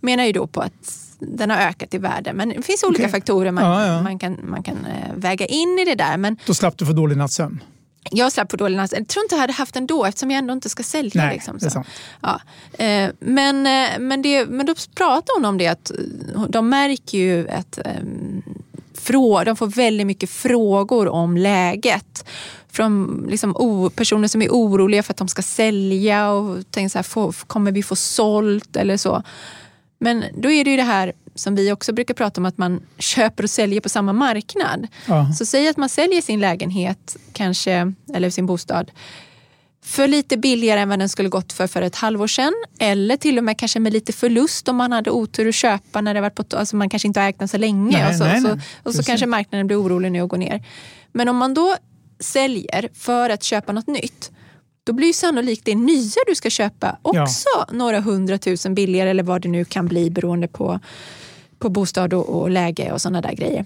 Menar 0.00 0.24
ju 0.24 0.32
då 0.32 0.46
på 0.46 0.60
att 0.60 1.05
den 1.18 1.50
har 1.50 1.58
ökat 1.58 1.94
i 1.94 1.98
värde. 1.98 2.32
Men 2.32 2.48
det 2.48 2.62
finns 2.62 2.84
olika 2.84 3.02
okay. 3.02 3.12
faktorer 3.12 3.50
man, 3.50 3.64
ja, 3.64 3.86
ja. 3.86 4.02
man 4.02 4.18
kan, 4.18 4.38
man 4.42 4.62
kan 4.62 4.76
eh, 4.86 5.14
väga 5.14 5.46
in 5.46 5.78
i 5.78 5.84
det 5.84 5.94
där. 5.94 6.16
Men, 6.16 6.36
Då 6.46 6.54
slapp 6.54 6.78
du 6.78 6.86
få 6.86 6.92
dålig 6.92 7.16
nattsömn? 7.16 7.62
Jag 8.10 8.32
slapp 8.32 8.50
få 8.50 8.56
dålig 8.56 8.76
nattsömn. 8.76 9.00
Jag 9.00 9.08
tror 9.08 9.24
inte 9.24 9.34
jag 9.34 9.40
hade 9.40 9.52
haft 9.52 9.74
den 9.74 9.86
då 9.86 10.04
eftersom 10.04 10.30
jag 10.30 10.38
ändå 10.38 10.52
inte 10.52 10.68
ska 10.68 10.82
sälja. 10.82 11.24
Nej, 11.24 11.34
liksom, 11.34 11.60
sant. 11.60 11.86
Ja. 12.20 12.40
Eh, 12.84 13.10
men, 13.18 13.66
eh, 13.66 13.98
men, 13.98 14.22
det, 14.22 14.46
men 14.46 14.66
då 14.66 14.74
pratar 14.94 15.34
hon 15.34 15.44
om 15.44 15.58
det 15.58 15.66
att 15.66 15.90
de 16.48 16.68
märker 16.68 17.18
ju 17.18 17.48
att 17.48 17.78
de 19.44 19.56
får 19.56 19.66
väldigt 19.66 20.06
mycket 20.06 20.30
frågor 20.30 21.08
om 21.08 21.36
läget. 21.36 22.24
Från 22.68 23.26
liksom, 23.30 23.90
personer 23.96 24.28
som 24.28 24.42
är 24.42 24.48
oroliga 24.48 25.02
för 25.02 25.12
att 25.12 25.16
de 25.16 25.28
ska 25.28 25.42
sälja 25.42 26.30
och 26.30 26.70
tänker 26.70 26.88
så 26.88 26.98
här, 26.98 27.44
kommer 27.46 27.72
vi 27.72 27.82
få 27.82 27.96
sålt 27.96 28.76
eller 28.76 28.96
så. 28.96 29.22
Men 29.98 30.24
då 30.34 30.50
är 30.50 30.64
det 30.64 30.70
ju 30.70 30.76
det 30.76 30.82
här 30.82 31.12
som 31.34 31.54
vi 31.54 31.72
också 31.72 31.92
brukar 31.92 32.14
prata 32.14 32.40
om 32.40 32.44
att 32.44 32.58
man 32.58 32.80
köper 32.98 33.44
och 33.44 33.50
säljer 33.50 33.80
på 33.80 33.88
samma 33.88 34.12
marknad. 34.12 34.86
Ja. 35.06 35.32
Så 35.32 35.46
säg 35.46 35.68
att 35.68 35.76
man 35.76 35.88
säljer 35.88 36.22
sin 36.22 36.40
lägenhet 36.40 37.16
kanske, 37.32 37.92
eller 38.14 38.30
sin 38.30 38.46
bostad 38.46 38.90
för 39.86 40.08
lite 40.08 40.36
billigare 40.36 40.80
än 40.80 40.88
vad 40.88 40.98
den 40.98 41.08
skulle 41.08 41.28
gått 41.28 41.52
för 41.52 41.66
för 41.66 41.82
ett 41.82 41.96
halvår 41.96 42.26
sedan. 42.26 42.52
Eller 42.78 43.16
till 43.16 43.38
och 43.38 43.44
med 43.44 43.58
kanske 43.58 43.80
med 43.80 43.92
lite 43.92 44.12
förlust 44.12 44.68
om 44.68 44.76
man 44.76 44.92
hade 44.92 45.10
otur 45.10 45.48
att 45.48 45.54
köpa 45.54 46.00
när 46.00 46.14
det 46.14 46.20
varit 46.20 46.34
på, 46.34 46.44
alltså 46.56 46.76
man 46.76 46.88
kanske 46.88 47.08
inte 47.08 47.20
har 47.20 47.28
ägt 47.28 47.38
den 47.38 47.48
så 47.48 47.58
länge. 47.58 47.98
Nej, 47.98 48.08
och 48.08 48.14
så, 48.14 48.24
nej, 48.24 48.40
nej. 48.40 48.60
och 48.82 48.94
så 48.94 49.02
kanske 49.02 49.26
marknaden 49.26 49.66
blir 49.66 49.82
orolig 49.82 50.12
nu 50.12 50.22
och 50.22 50.28
går 50.30 50.36
ner. 50.36 50.64
Men 51.12 51.28
om 51.28 51.36
man 51.36 51.54
då 51.54 51.76
säljer 52.20 52.88
för 52.94 53.30
att 53.30 53.42
köpa 53.42 53.72
något 53.72 53.86
nytt 53.86 54.30
då 54.86 54.92
blir 54.92 55.06
ju 55.06 55.12
sannolikt 55.12 55.64
det 55.64 55.74
nya 55.74 56.22
du 56.26 56.34
ska 56.34 56.50
köpa 56.50 56.98
också 57.02 57.48
ja. 57.56 57.66
några 57.72 58.00
hundratusen 58.00 58.74
billigare 58.74 59.10
eller 59.10 59.22
vad 59.22 59.42
det 59.42 59.48
nu 59.48 59.64
kan 59.64 59.86
bli 59.86 60.10
beroende 60.10 60.48
på, 60.48 60.80
på 61.58 61.68
bostad 61.68 62.14
och, 62.14 62.28
och 62.28 62.50
läge 62.50 62.92
och 62.92 63.02
sådana 63.02 63.20
där 63.20 63.32
grejer. 63.32 63.64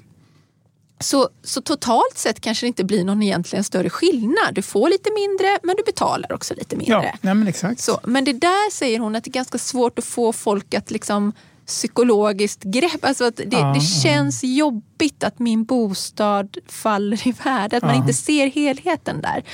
Så, 1.00 1.28
så 1.42 1.60
totalt 1.60 2.18
sett 2.18 2.40
kanske 2.40 2.66
det 2.66 2.68
inte 2.68 2.84
blir 2.84 3.04
någon 3.04 3.22
egentligen 3.22 3.64
större 3.64 3.90
skillnad. 3.90 4.54
Du 4.54 4.62
får 4.62 4.88
lite 4.88 5.10
mindre 5.12 5.58
men 5.62 5.76
du 5.76 5.82
betalar 5.82 6.32
också 6.32 6.54
lite 6.54 6.76
mindre. 6.76 7.18
Ja, 7.20 7.34
men, 7.34 7.48
exakt. 7.48 7.80
Så, 7.80 8.00
men 8.04 8.24
det 8.24 8.32
där 8.32 8.70
säger 8.70 8.98
hon 8.98 9.16
att 9.16 9.24
det 9.24 9.30
är 9.30 9.32
ganska 9.32 9.58
svårt 9.58 9.98
att 9.98 10.04
få 10.04 10.32
folk 10.32 10.74
att 10.74 10.90
liksom 10.90 11.32
psykologiskt 11.70 12.62
grepp. 12.62 13.04
Alltså 13.04 13.24
att 13.24 13.36
det, 13.36 13.48
ja, 13.50 13.72
det 13.74 13.80
känns 13.80 14.44
ja. 14.44 14.48
jobbigt 14.48 15.24
att 15.24 15.38
min 15.38 15.64
bostad 15.64 16.56
faller 16.66 17.28
i 17.28 17.32
värde. 17.32 17.76
Att 17.76 17.82
man 17.82 17.94
inte 17.94 18.12
ser 18.12 18.46
helheten 18.46 19.20
där. 19.20 19.44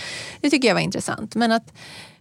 Det 0.40 0.50
tycker 0.50 0.68
jag 0.68 0.74
var 0.74 0.80
intressant. 0.82 1.34
Men 1.34 1.52
att 1.52 1.72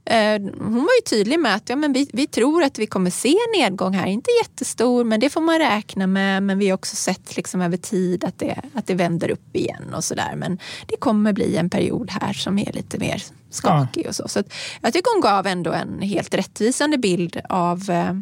eh, 0.05 0.41
hon 0.59 0.73
var 0.73 0.95
ju 1.01 1.09
tydlig 1.09 1.39
med 1.39 1.55
att 1.55 1.69
ja, 1.69 1.75
men 1.75 1.93
vi, 1.93 2.09
vi 2.13 2.27
tror 2.27 2.63
att 2.63 2.79
vi 2.79 2.87
kommer 2.87 3.09
se 3.09 3.29
en 3.29 3.61
nedgång 3.61 3.93
här. 3.93 4.07
Inte 4.07 4.31
jättestor, 4.43 5.03
men 5.03 5.19
det 5.19 5.29
får 5.29 5.41
man 5.41 5.59
räkna 5.59 6.07
med. 6.07 6.43
Men 6.43 6.59
vi 6.59 6.69
har 6.69 6.75
också 6.75 6.95
sett 6.95 7.35
liksom 7.35 7.61
över 7.61 7.77
tid 7.77 8.23
att 8.23 8.39
det, 8.39 8.61
att 8.73 8.87
det 8.87 8.95
vänder 8.95 9.31
upp 9.31 9.55
igen 9.55 9.93
och 9.95 10.03
sådär. 10.03 10.35
Men 10.35 10.59
det 10.85 10.97
kommer 10.97 11.33
bli 11.33 11.57
en 11.57 11.69
period 11.69 12.11
här 12.11 12.33
som 12.33 12.59
är 12.59 12.71
lite 12.73 12.97
mer 12.97 13.23
skakig. 13.49 14.05
Ja. 14.05 14.09
och 14.09 14.15
så. 14.15 14.27
så 14.27 14.43
jag 14.81 14.93
tycker 14.93 15.13
hon 15.13 15.21
gav 15.21 15.47
ändå 15.47 15.71
en 15.71 16.01
helt 16.01 16.33
rättvisande 16.33 16.97
bild 16.97 17.41
av 17.49 17.89
eh, 17.89 18.13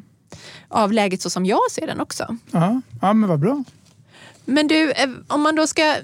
av 0.68 0.94
läget 0.94 1.22
så 1.22 1.30
som 1.30 1.46
jag 1.46 1.72
ser 1.72 1.88
den 1.88 2.00
också. 2.00 2.38
Ja, 2.52 2.82
ja 3.02 3.14
men 3.14 3.30
vad 3.30 3.40
bra. 3.40 3.64
Men 4.46 4.68
du, 4.68 4.92
eh, 4.92 5.10
om 5.28 5.42
man 5.42 5.56
då 5.56 5.68
ska 5.68 5.96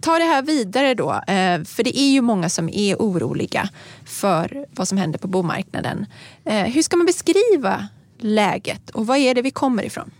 ta 0.00 0.18
det 0.18 0.24
här 0.24 0.42
vidare 0.42 0.94
då, 0.94 1.10
eh, 1.12 1.64
för 1.64 1.82
det 1.82 1.98
är 1.98 2.10
ju 2.10 2.20
många 2.20 2.48
som 2.48 2.68
är 2.68 2.96
oroliga 2.96 3.68
för 4.04 4.66
vad 4.70 4.88
som 4.88 4.98
händer 4.98 5.18
på 5.18 5.28
bomarknaden. 5.28 6.06
Eh, 6.44 6.62
hur 6.62 6.82
ska 6.82 6.96
man 6.96 7.06
beskriva 7.06 7.88
läget 8.18 8.90
och 8.90 9.06
vad 9.06 9.18
är 9.18 9.34
det 9.34 9.42
vi 9.42 9.50
kommer 9.50 9.82
ifrån? 9.82 10.10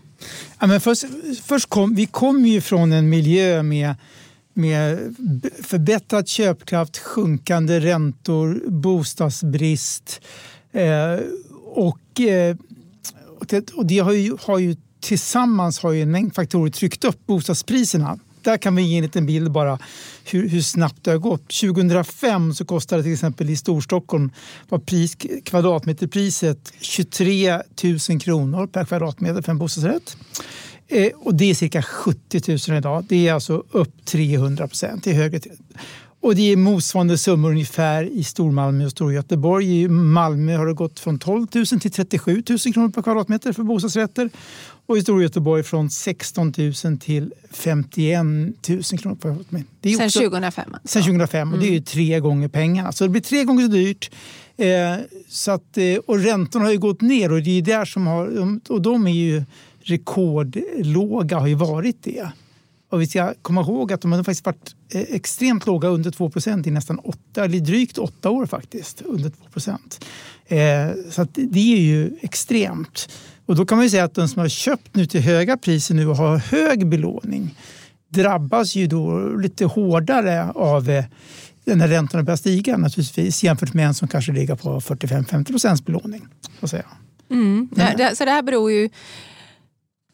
Ja, 0.59 0.67
men 0.67 0.81
först, 0.81 1.05
först 1.43 1.69
kom, 1.69 1.95
vi 1.95 2.05
kommer 2.05 2.49
ju 2.49 2.61
från 2.61 2.91
en 2.91 3.09
miljö 3.09 3.63
med 3.63 3.95
med 4.53 5.15
förbättrad 5.63 6.27
köpkraft, 6.27 6.97
sjunkande 6.97 7.79
räntor, 7.79 8.61
bostadsbrist 8.67 10.21
eh, 10.71 11.19
och, 11.73 12.21
eh, 12.21 12.55
och 13.73 13.85
det 13.85 13.99
har 13.99 14.13
ju, 14.13 14.37
har 14.41 14.59
ju 14.59 14.75
tillsammans 15.01 15.79
har 15.79 15.91
ju 15.91 16.01
en 16.01 16.11
mängd 16.11 16.35
faktorer 16.35 16.71
tryckt 16.71 17.03
upp 17.03 17.25
bostadspriserna. 17.25 18.19
Där 18.41 18.57
kan 18.57 18.75
vi 18.75 18.81
ge 18.81 18.97
en 18.97 19.03
liten 19.03 19.25
bild 19.25 19.51
bara 19.51 19.79
hur, 20.23 20.49
hur 20.49 20.61
snabbt 20.61 21.03
det 21.03 21.11
har 21.11 21.17
gått. 21.17 21.49
2005 21.61 22.53
så 22.53 22.65
kostade 22.65 23.03
till 23.03 23.13
exempel 23.13 23.49
i 23.49 23.55
Storstockholm 23.55 24.31
var 24.69 24.79
pris, 24.79 25.17
kvadratmeterpriset 25.43 26.73
23 26.79 27.61
000 28.09 28.19
kronor 28.21 28.67
per 28.67 28.85
kvadratmeter 28.85 29.41
för 29.41 29.51
en 29.51 29.57
bostadsrätt. 29.57 30.17
Eh, 30.87 31.11
och 31.15 31.35
det 31.35 31.49
är 31.49 31.55
cirka 31.55 31.81
70 31.81 32.69
000 32.69 32.77
idag. 32.77 33.05
Det 33.09 33.27
är 33.27 33.33
alltså 33.33 33.63
upp 33.71 34.05
300 34.05 34.67
procent. 34.67 35.03
Det 35.03 35.11
är 35.11 35.15
högre. 35.15 35.39
Och 36.23 36.35
det 36.35 36.51
är 36.51 36.55
motsvarande 36.55 37.17
summor 37.17 37.51
ungefär 37.51 38.03
i 38.03 38.23
Stormalmö 38.23 38.85
och 38.85 38.91
Storgöteborg. 38.91 39.81
I 39.81 39.87
Malmö 39.87 40.57
har 40.57 40.65
det 40.65 40.73
gått 40.73 40.99
från 40.99 41.19
12 41.19 41.47
000 41.53 41.65
till 41.65 41.91
37 41.91 42.43
000 42.49 42.59
kronor 42.73 42.89
per 42.89 43.01
kvadratmeter 43.01 43.53
för 43.53 43.63
bostadsrätter. 43.63 44.29
Och 44.85 44.97
i 44.97 45.01
Storgöteborg 45.01 45.63
från 45.63 45.89
16 45.89 46.53
000 46.57 46.97
till 46.99 47.33
51 47.51 48.23
000 48.23 48.83
kronor 48.83 49.15
per 49.15 49.21
kvadratmeter. 49.21 49.67
Det 49.81 49.93
sen 49.93 50.05
också, 50.05 50.19
2005? 50.19 50.73
Alltså. 50.73 50.87
Sen 50.87 51.01
2005 51.01 51.41
mm. 51.41 51.53
och 51.53 51.59
det 51.59 51.67
är 51.67 51.71
mm. 51.71 51.83
tre 51.83 52.19
gånger 52.19 52.47
pengarna. 52.47 52.91
Så 52.91 53.03
det 53.03 53.09
blir 53.09 53.21
tre 53.21 53.43
gånger 53.43 53.65
så 53.65 53.71
dyrt. 53.71 54.11
Eh, 54.57 54.95
så 55.27 55.51
att, 55.51 55.77
eh, 55.77 55.97
och 56.05 56.19
räntorna 56.19 56.65
har 56.65 56.71
ju 56.71 56.79
gått 56.79 57.01
ner 57.01 57.31
och 57.31 57.43
det 57.43 57.57
är 57.57 57.61
där 57.61 57.85
som 57.85 58.07
har, 58.07 58.49
och 58.69 58.81
de 58.81 59.07
är 59.07 59.11
ju 59.11 59.43
rekordlåga 59.81 61.39
har 61.39 61.47
ju 61.47 61.55
varit 61.55 62.03
det. 62.03 62.27
Och 62.93 63.01
vi 63.01 63.07
ska 63.07 63.33
komma 63.41 63.61
ihåg 63.61 63.93
att 63.93 64.01
de 64.01 64.11
har 64.11 64.23
faktiskt 64.23 64.45
varit 64.45 64.75
eh, 64.93 65.01
extremt 65.01 65.65
låga, 65.65 65.87
under 65.87 66.11
2% 66.11 66.67
i 66.67 66.71
nästan 66.71 66.99
åtta, 66.99 67.45
eller 67.45 67.59
drygt 67.59 67.97
åtta 67.97 68.29
år 68.29 68.45
faktiskt. 68.45 69.01
Under 69.01 69.29
2 69.29 69.71
eh, 70.55 71.11
Så 71.11 71.27
det 71.33 71.73
är 71.73 71.81
ju 71.81 72.11
extremt. 72.21 73.09
Och 73.45 73.55
då 73.55 73.65
kan 73.65 73.77
man 73.77 73.85
ju 73.85 73.89
säga 73.89 74.03
att 74.03 74.15
de 74.15 74.27
som 74.27 74.39
har 74.39 74.49
köpt 74.49 74.95
nu 74.95 75.05
till 75.05 75.21
höga 75.21 75.57
priser 75.57 75.95
nu 75.95 76.07
och 76.07 76.17
har 76.17 76.37
hög 76.37 76.87
belåning 76.87 77.55
drabbas 78.09 78.75
ju 78.75 78.87
då 78.87 79.27
lite 79.37 79.65
hårdare 79.65 80.51
av 80.51 80.89
eh, 80.89 81.05
när 81.65 81.87
räntorna 81.87 82.23
börjar 82.23 82.37
stiga 82.37 82.77
naturligtvis 82.77 83.43
jämfört 83.43 83.73
med 83.73 83.87
en 83.87 83.93
som 83.93 84.07
kanske 84.07 84.31
ligger 84.31 84.55
på 84.55 84.79
45-50 84.79 85.45
procents 85.45 85.85
belåning. 85.85 86.27
Så, 86.59 86.67
säga. 86.67 86.85
Mm. 87.31 87.69
Ja, 87.97 88.15
så 88.15 88.25
det 88.25 88.31
här 88.31 88.43
beror 88.43 88.71
ju 88.71 88.89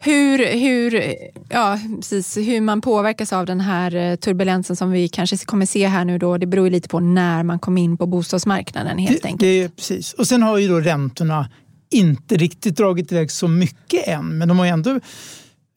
hur, 0.01 0.59
hur, 0.59 1.15
ja, 1.49 1.79
precis, 1.95 2.37
hur 2.37 2.61
man 2.61 2.81
påverkas 2.81 3.33
av 3.33 3.45
den 3.45 3.61
här 3.61 3.95
eh, 3.95 4.15
turbulensen 4.15 4.75
som 4.75 4.91
vi 4.91 5.07
kanske 5.07 5.37
kommer 5.37 5.65
se 5.65 5.87
här 5.87 6.05
nu 6.05 6.17
då, 6.17 6.37
det 6.37 6.47
beror 6.47 6.65
ju 6.65 6.71
lite 6.71 6.89
på 6.89 6.99
när 6.99 7.43
man 7.43 7.59
kom 7.59 7.77
in 7.77 7.97
på 7.97 8.05
bostadsmarknaden 8.05 8.97
helt 8.97 9.21
det, 9.21 9.27
enkelt. 9.27 9.41
Det, 9.41 9.75
precis. 9.75 10.13
Och 10.13 10.27
sen 10.27 10.43
har 10.43 10.57
ju 10.57 10.67
då 10.67 10.79
räntorna 10.79 11.49
inte 11.91 12.37
riktigt 12.37 12.77
dragit 12.77 13.11
iväg 13.11 13.31
så 13.31 13.47
mycket 13.47 14.07
än, 14.07 14.37
men 14.37 14.47
de 14.47 14.59
har 14.59 14.65
ändå 14.65 14.99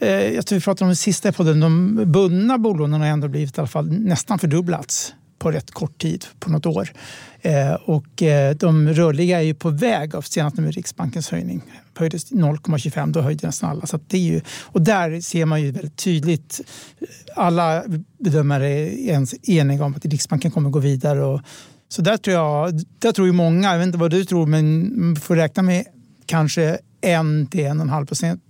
eh, 0.03 0.09
jag 0.11 0.47
tror 0.47 0.59
vi 0.59 0.65
pratade 0.65 0.85
om 0.85 0.91
det 0.91 0.97
sista 0.97 1.29
i 1.29 1.33
podden, 1.33 1.61
de 1.61 2.03
bundna 2.13 2.59
bolånen 2.59 3.01
har 3.01 3.09
ändå 3.09 3.29
blivit 3.29 3.59
i 3.59 3.61
alla 3.61 3.69
fall 3.69 3.93
nästan 3.93 4.39
fördubblats 4.39 5.15
på 5.43 5.51
rätt 5.51 5.71
kort 5.71 5.99
tid, 5.99 6.25
på 6.39 6.51
något 6.51 6.67
år. 6.67 6.93
Eh, 7.41 7.73
och 7.73 8.23
eh, 8.23 8.55
de 8.57 8.89
rörliga 8.89 9.39
är 9.39 9.43
ju 9.43 9.55
på 9.55 9.71
väg, 9.71 10.15
av 10.15 10.23
senast 10.23 10.57
med 10.57 10.75
Riksbankens 10.75 11.31
höjning. 11.31 11.63
Höjdes 11.95 12.33
0,25, 12.33 13.13
då 13.13 13.21
höjde 13.21 13.47
nästan 13.47 13.71
alla. 13.71 13.87
Så 13.87 14.01
det 14.07 14.17
är 14.17 14.21
ju, 14.21 14.41
och 14.63 14.83
där 14.83 15.21
ser 15.21 15.45
man 15.45 15.63
ju 15.63 15.71
väldigt 15.71 15.97
tydligt, 15.97 16.61
eh, 17.01 17.07
alla 17.37 17.83
bedömare 18.19 18.69
är 18.69 19.51
eniga 19.51 19.85
om 19.85 19.95
att 19.95 20.05
Riksbanken 20.05 20.51
kommer 20.51 20.71
gå 20.71 20.79
vidare. 20.79 21.25
Och, 21.25 21.41
så 21.89 22.03
där 22.03 22.17
tror 22.17 22.37
jag, 22.37 22.81
där 22.99 23.13
tror 23.13 23.27
ju 23.27 23.33
många, 23.33 23.73
jag 23.73 23.79
vet 23.79 23.87
inte 23.87 23.99
vad 23.99 24.11
du 24.11 24.25
tror, 24.25 24.47
men 24.47 24.93
man 25.07 25.17
får 25.17 25.37
räkna 25.37 25.63
med 25.63 25.85
kanske 26.27 26.79
en 27.01 27.47
till 27.47 27.61
en 27.61 27.81
och 27.81 27.85
en 27.85 27.91
halv 27.91 28.07
procent 28.07 28.43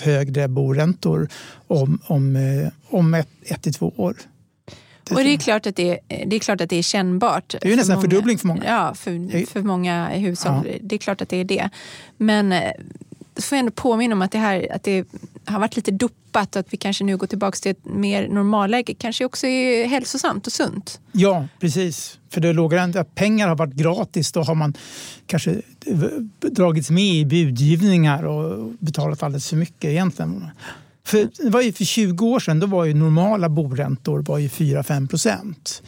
högre 0.00 0.48
boräntor 0.48 1.28
om, 1.66 1.98
om, 2.06 2.38
om 2.90 3.14
ett, 3.14 3.28
ett 3.42 3.62
till 3.62 3.74
två 3.74 3.92
år. 3.96 4.16
Och 5.10 5.16
det 5.16 5.34
är, 5.34 5.38
klart 5.38 5.66
att 5.66 5.76
det, 5.76 5.90
är, 6.08 6.26
det 6.26 6.36
är 6.36 6.40
klart 6.40 6.60
att 6.60 6.70
det 6.70 6.76
är 6.76 6.82
kännbart. 6.82 7.48
Det 7.48 7.64
är 7.64 7.70
ju 7.70 7.76
nästan 7.76 7.96
en 7.96 8.02
fördubbling 8.02 8.38
för 8.38 8.46
många. 8.46 8.64
Ja, 8.64 8.94
för, 8.94 9.46
för 9.46 9.62
många 9.62 10.08
hushåll. 10.08 10.62
Ja. 10.66 10.78
Det 10.80 10.94
är 10.94 10.98
klart 10.98 11.22
att 11.22 11.28
det 11.28 11.36
är 11.36 11.44
det. 11.44 11.70
Men 12.16 12.52
eh, 12.52 12.72
så 13.36 13.42
får 13.42 13.56
jag 13.56 13.60
ändå 13.60 13.72
påminna 13.72 14.14
om 14.14 14.22
att 14.22 14.32
det, 14.32 14.38
här, 14.38 14.68
att 14.72 14.82
det 14.82 15.04
har 15.44 15.60
varit 15.60 15.76
lite 15.76 15.90
doppat 15.90 16.56
och 16.56 16.60
att 16.60 16.72
vi 16.72 16.76
kanske 16.76 17.04
nu 17.04 17.16
går 17.16 17.26
tillbaka 17.26 17.56
till 17.56 17.70
ett 17.70 17.84
mer 17.84 18.28
normalläge. 18.28 18.94
kanske 18.94 19.24
också 19.24 19.46
är 19.46 19.86
hälsosamt 19.86 20.46
och 20.46 20.52
sunt. 20.52 21.00
Ja, 21.12 21.48
precis. 21.60 22.18
För 22.30 22.40
det 22.40 22.52
låga 22.52 23.04
pengar 23.14 23.48
har 23.48 23.56
varit 23.56 23.74
gratis. 23.74 24.32
Då 24.32 24.42
har 24.42 24.54
man 24.54 24.74
kanske 25.26 25.62
dragits 26.40 26.90
med 26.90 27.14
i 27.14 27.24
budgivningar 27.24 28.22
och 28.22 28.72
betalat 28.78 29.22
alldeles 29.22 29.48
för 29.48 29.56
mycket 29.56 29.90
egentligen. 29.90 30.48
För, 31.06 31.28
det 31.44 31.50
var 31.50 31.60
ju 31.60 31.72
för 31.72 31.84
20 31.84 32.26
år 32.26 32.40
sedan 32.40 32.60
då 32.60 32.66
var 32.66 32.84
ju 32.84 32.94
normala 32.94 33.48
boräntor 33.48 34.22
4-5 34.22 35.08
procent. 35.08 35.82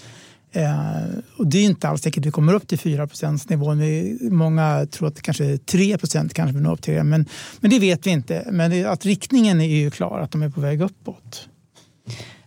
Eh, 0.53 1.19
och 1.37 1.47
det 1.47 1.59
är 1.59 1.65
inte 1.65 1.89
alls 1.89 2.03
säkert 2.03 2.21
att 2.21 2.27
vi 2.27 2.31
kommer 2.31 2.55
upp 2.55 2.69
till 2.69 2.79
4% 2.79 3.51
nivån. 3.51 4.37
Många 4.37 4.87
tror 4.87 5.09
att 5.09 5.17
det 5.17 5.23
kanske 5.23 5.45
är 5.45 5.57
3 5.57 5.99
procent 5.99 6.35
kanske 6.35 6.57
vi 6.57 6.63
når 6.63 6.73
upp 6.73 6.83
till 6.83 6.95
det. 6.95 7.05
Men, 7.05 7.27
men 7.61 7.71
det 7.71 7.79
vet 7.79 8.07
vi 8.07 8.11
inte. 8.11 8.49
Men 8.53 8.71
det, 8.71 8.85
att 8.85 9.05
riktningen 9.05 9.61
är 9.61 9.77
ju 9.77 9.91
klar, 9.91 10.21
att 10.21 10.31
de 10.31 10.43
är 10.43 10.51
på 10.51 10.61
väg 10.61 10.81
uppåt. 10.83 11.49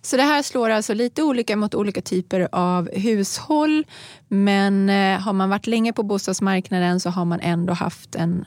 Så 0.01 0.17
det 0.17 0.23
här 0.23 0.41
slår 0.41 0.69
alltså 0.69 0.93
lite 0.93 1.23
olika 1.23 1.55
mot 1.55 1.75
olika 1.75 2.01
typer 2.01 2.47
av 2.51 2.89
hushåll. 2.93 3.83
Men 4.27 4.89
eh, 4.89 5.19
har 5.19 5.33
man 5.33 5.49
varit 5.49 5.67
länge 5.67 5.93
på 5.93 6.03
bostadsmarknaden 6.03 6.99
så 6.99 7.09
har 7.09 7.25
man 7.25 7.39
ändå 7.39 7.73
haft 7.73 8.15
en 8.15 8.45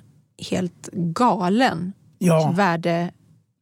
helt 0.50 0.88
galen 0.92 1.92
ja. 2.18 2.52
värde 2.56 3.10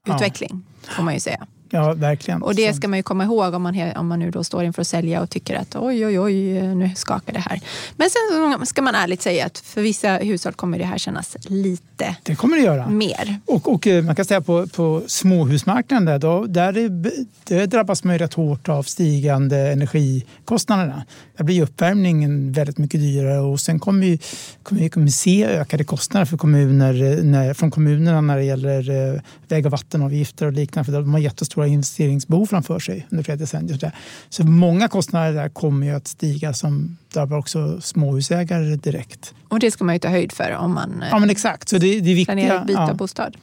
utveckling 0.06 0.62
ja. 0.86 0.92
får 0.92 1.02
man 1.02 1.14
ju 1.14 1.20
säga. 1.20 1.46
Ja, 1.74 1.92
verkligen. 1.94 2.42
Och 2.42 2.54
det 2.54 2.74
ska 2.74 2.88
man 2.88 2.98
ju 2.98 3.02
komma 3.02 3.24
ihåg 3.24 3.54
om 3.54 3.62
man, 3.62 3.92
om 3.96 4.08
man 4.08 4.18
nu 4.18 4.30
då 4.30 4.44
står 4.44 4.64
inför 4.64 4.80
att 4.80 4.88
sälja 4.88 5.22
och 5.22 5.30
tycker 5.30 5.54
att 5.54 5.76
oj, 5.76 6.06
oj, 6.06 6.20
oj, 6.20 6.62
nu 6.74 6.90
skakar 6.96 7.32
det 7.32 7.38
här. 7.38 7.60
Men 7.96 8.08
sen 8.10 8.66
ska 8.66 8.82
man 8.82 8.94
ärligt 8.94 9.22
säga 9.22 9.46
att 9.46 9.58
för 9.58 9.82
vissa 9.82 10.16
hushåll 10.16 10.52
kommer 10.52 10.78
det 10.78 10.84
här 10.84 10.98
kännas 10.98 11.36
lite 11.44 12.16
det 12.22 12.34
kommer 12.34 12.56
det 12.56 12.62
göra. 12.62 12.88
mer. 12.88 13.40
Och, 13.46 13.72
och 13.72 13.86
eh, 13.86 14.04
man 14.04 14.16
kan 14.16 14.24
säga 14.24 14.40
på, 14.40 14.66
på 14.66 15.02
småhusmarknaden 15.06 16.04
där, 16.04 16.18
då, 16.18 16.46
där 16.46 16.72
det, 16.72 17.10
det 17.44 17.66
drabbas 17.66 18.04
man 18.04 18.14
ju 18.14 18.18
rätt 18.18 18.34
hårt 18.34 18.68
av 18.68 18.82
stigande 18.82 19.72
energikostnaderna. 19.72 21.04
Där 21.36 21.44
blir 21.44 21.62
uppvärmningen 21.62 22.52
väldigt 22.52 22.78
mycket 22.78 23.00
dyrare 23.00 23.40
och 23.40 23.60
sen 23.60 23.78
kommer 23.78 24.00
vi, 24.00 24.20
kommer 24.62 24.80
vi 24.80 24.88
kommer 24.88 25.08
se 25.08 25.44
ökade 25.46 25.84
kostnader 25.84 26.26
för 26.26 26.36
kommuner, 26.36 27.02
eh, 27.02 27.24
när, 27.24 27.54
från 27.54 27.70
kommunerna 27.70 28.20
när 28.20 28.36
det 28.36 28.44
gäller 28.44 29.14
eh, 29.14 29.20
väg 29.48 29.66
och 29.66 29.72
vattenavgifter 29.72 30.46
och 30.46 30.52
liknande. 30.52 30.92
För 30.92 31.00
de 31.00 31.12
har 31.12 31.20
jättestora 31.20 31.61
stora 31.62 31.66
investeringsbehov 31.66 32.46
framför 32.46 32.78
sig 32.78 33.06
under 33.10 33.24
flera 33.24 33.36
decennier. 33.36 33.92
Så 34.28 34.44
många 34.44 34.88
kostnader 34.88 35.32
där 35.32 35.48
kommer 35.48 35.86
ju 35.86 35.94
att 35.94 36.08
stiga 36.08 36.52
som 36.52 36.96
drabbar 37.12 37.38
också 37.38 37.80
småhusägare 37.80 38.76
direkt. 38.76 39.34
Och 39.48 39.60
det 39.60 39.70
ska 39.70 39.84
man 39.84 39.94
ju 39.94 39.98
ta 39.98 40.08
höjd 40.08 40.32
för 40.32 40.56
om 40.56 40.74
man 40.74 41.04
ja, 41.10 41.18
men 41.18 41.30
exakt. 41.30 41.68
Så 41.68 41.78
det, 41.78 42.00
det 42.00 42.10
är 42.10 42.14
viktiga, 42.14 42.24
planerar 42.24 42.60
att 42.60 42.66
byta 42.66 42.86
ja. 42.88 42.94
bostad. 42.94 43.36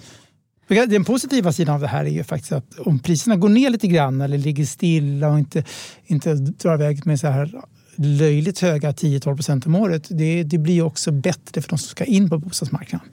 Den 0.67 1.03
positiva 1.03 1.51
sidan 1.51 1.75
av 1.75 1.81
det 1.81 1.87
här 1.87 2.05
är 2.05 2.09
ju 2.09 2.23
faktiskt 2.23 2.51
att 2.51 2.79
om 2.79 2.99
priserna 2.99 3.35
går 3.35 3.49
ner 3.49 3.69
lite 3.69 3.87
grann 3.87 4.21
eller 4.21 4.37
ligger 4.37 4.65
stilla 4.65 5.29
och 5.29 5.39
inte, 5.39 5.63
inte 6.05 6.33
drar 6.35 6.73
iväg 6.73 7.05
med 7.05 7.19
så 7.19 7.27
här 7.27 7.61
löjligt 7.95 8.59
höga 8.59 8.91
10-12 8.91 9.35
procent 9.35 9.65
om 9.65 9.75
året. 9.75 10.07
Det, 10.09 10.43
det 10.43 10.57
blir 10.57 10.81
också 10.81 11.11
bättre 11.11 11.61
för 11.61 11.69
de 11.69 11.77
som 11.77 11.89
ska 11.89 12.03
in 12.03 12.29
på 12.29 12.37
bostadsmarknaden. 12.37 13.07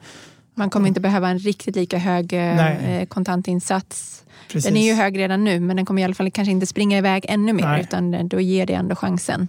Man 0.58 0.70
kommer 0.70 0.88
inte 0.88 1.00
behöva 1.00 1.28
en 1.28 1.38
riktigt 1.38 1.76
lika 1.76 1.98
hög 1.98 2.32
eh, 2.32 2.56
Nej. 2.56 3.06
kontantinsats. 3.06 4.24
Precis. 4.48 4.64
Den 4.64 4.76
är 4.76 4.86
ju 4.86 4.92
hög 4.92 5.18
redan 5.18 5.44
nu 5.44 5.60
men 5.60 5.76
den 5.76 5.86
kommer 5.86 6.02
i 6.02 6.04
alla 6.04 6.14
fall 6.14 6.30
kanske 6.30 6.52
inte 6.52 6.66
springa 6.66 6.98
iväg 6.98 7.26
ännu 7.28 7.52
mer 7.52 7.64
Nej. 7.66 7.80
utan 7.80 8.28
då 8.28 8.40
ger 8.40 8.66
det 8.66 8.74
ändå 8.74 8.96
chansen 8.96 9.48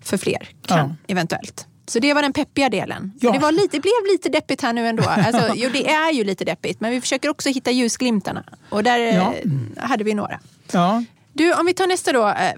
för 0.00 0.16
fler, 0.16 0.48
kan, 0.66 0.78
ja. 0.78 0.94
eventuellt. 1.06 1.66
Så 1.86 1.98
det 1.98 2.14
var 2.14 2.22
den 2.22 2.32
peppiga 2.32 2.68
delen. 2.68 3.12
Ja. 3.20 3.32
Det, 3.32 3.38
var 3.38 3.52
lite, 3.52 3.76
det 3.76 3.80
blev 3.80 4.12
lite 4.12 4.28
deppigt 4.28 4.62
här 4.62 4.72
nu 4.72 4.86
ändå. 4.86 5.02
Alltså, 5.02 5.52
jo, 5.54 5.70
det 5.72 5.90
är 5.90 6.12
ju 6.12 6.24
lite 6.24 6.44
deppigt 6.44 6.80
men 6.80 6.90
vi 6.90 7.00
försöker 7.00 7.28
också 7.28 7.48
hitta 7.48 7.70
ljusglimtarna 7.70 8.44
och 8.68 8.82
där 8.82 8.98
ja. 8.98 9.34
Eh, 9.34 9.88
hade 9.88 10.04
vi 10.04 10.14
några. 10.14 10.40
Ja. 10.72 11.04
Du, 11.32 11.54
om 11.54 11.66
vi 11.66 11.74
tar 11.74 11.86
nästa 11.86 12.12
då. 12.12 12.28
Eh, 12.28 12.52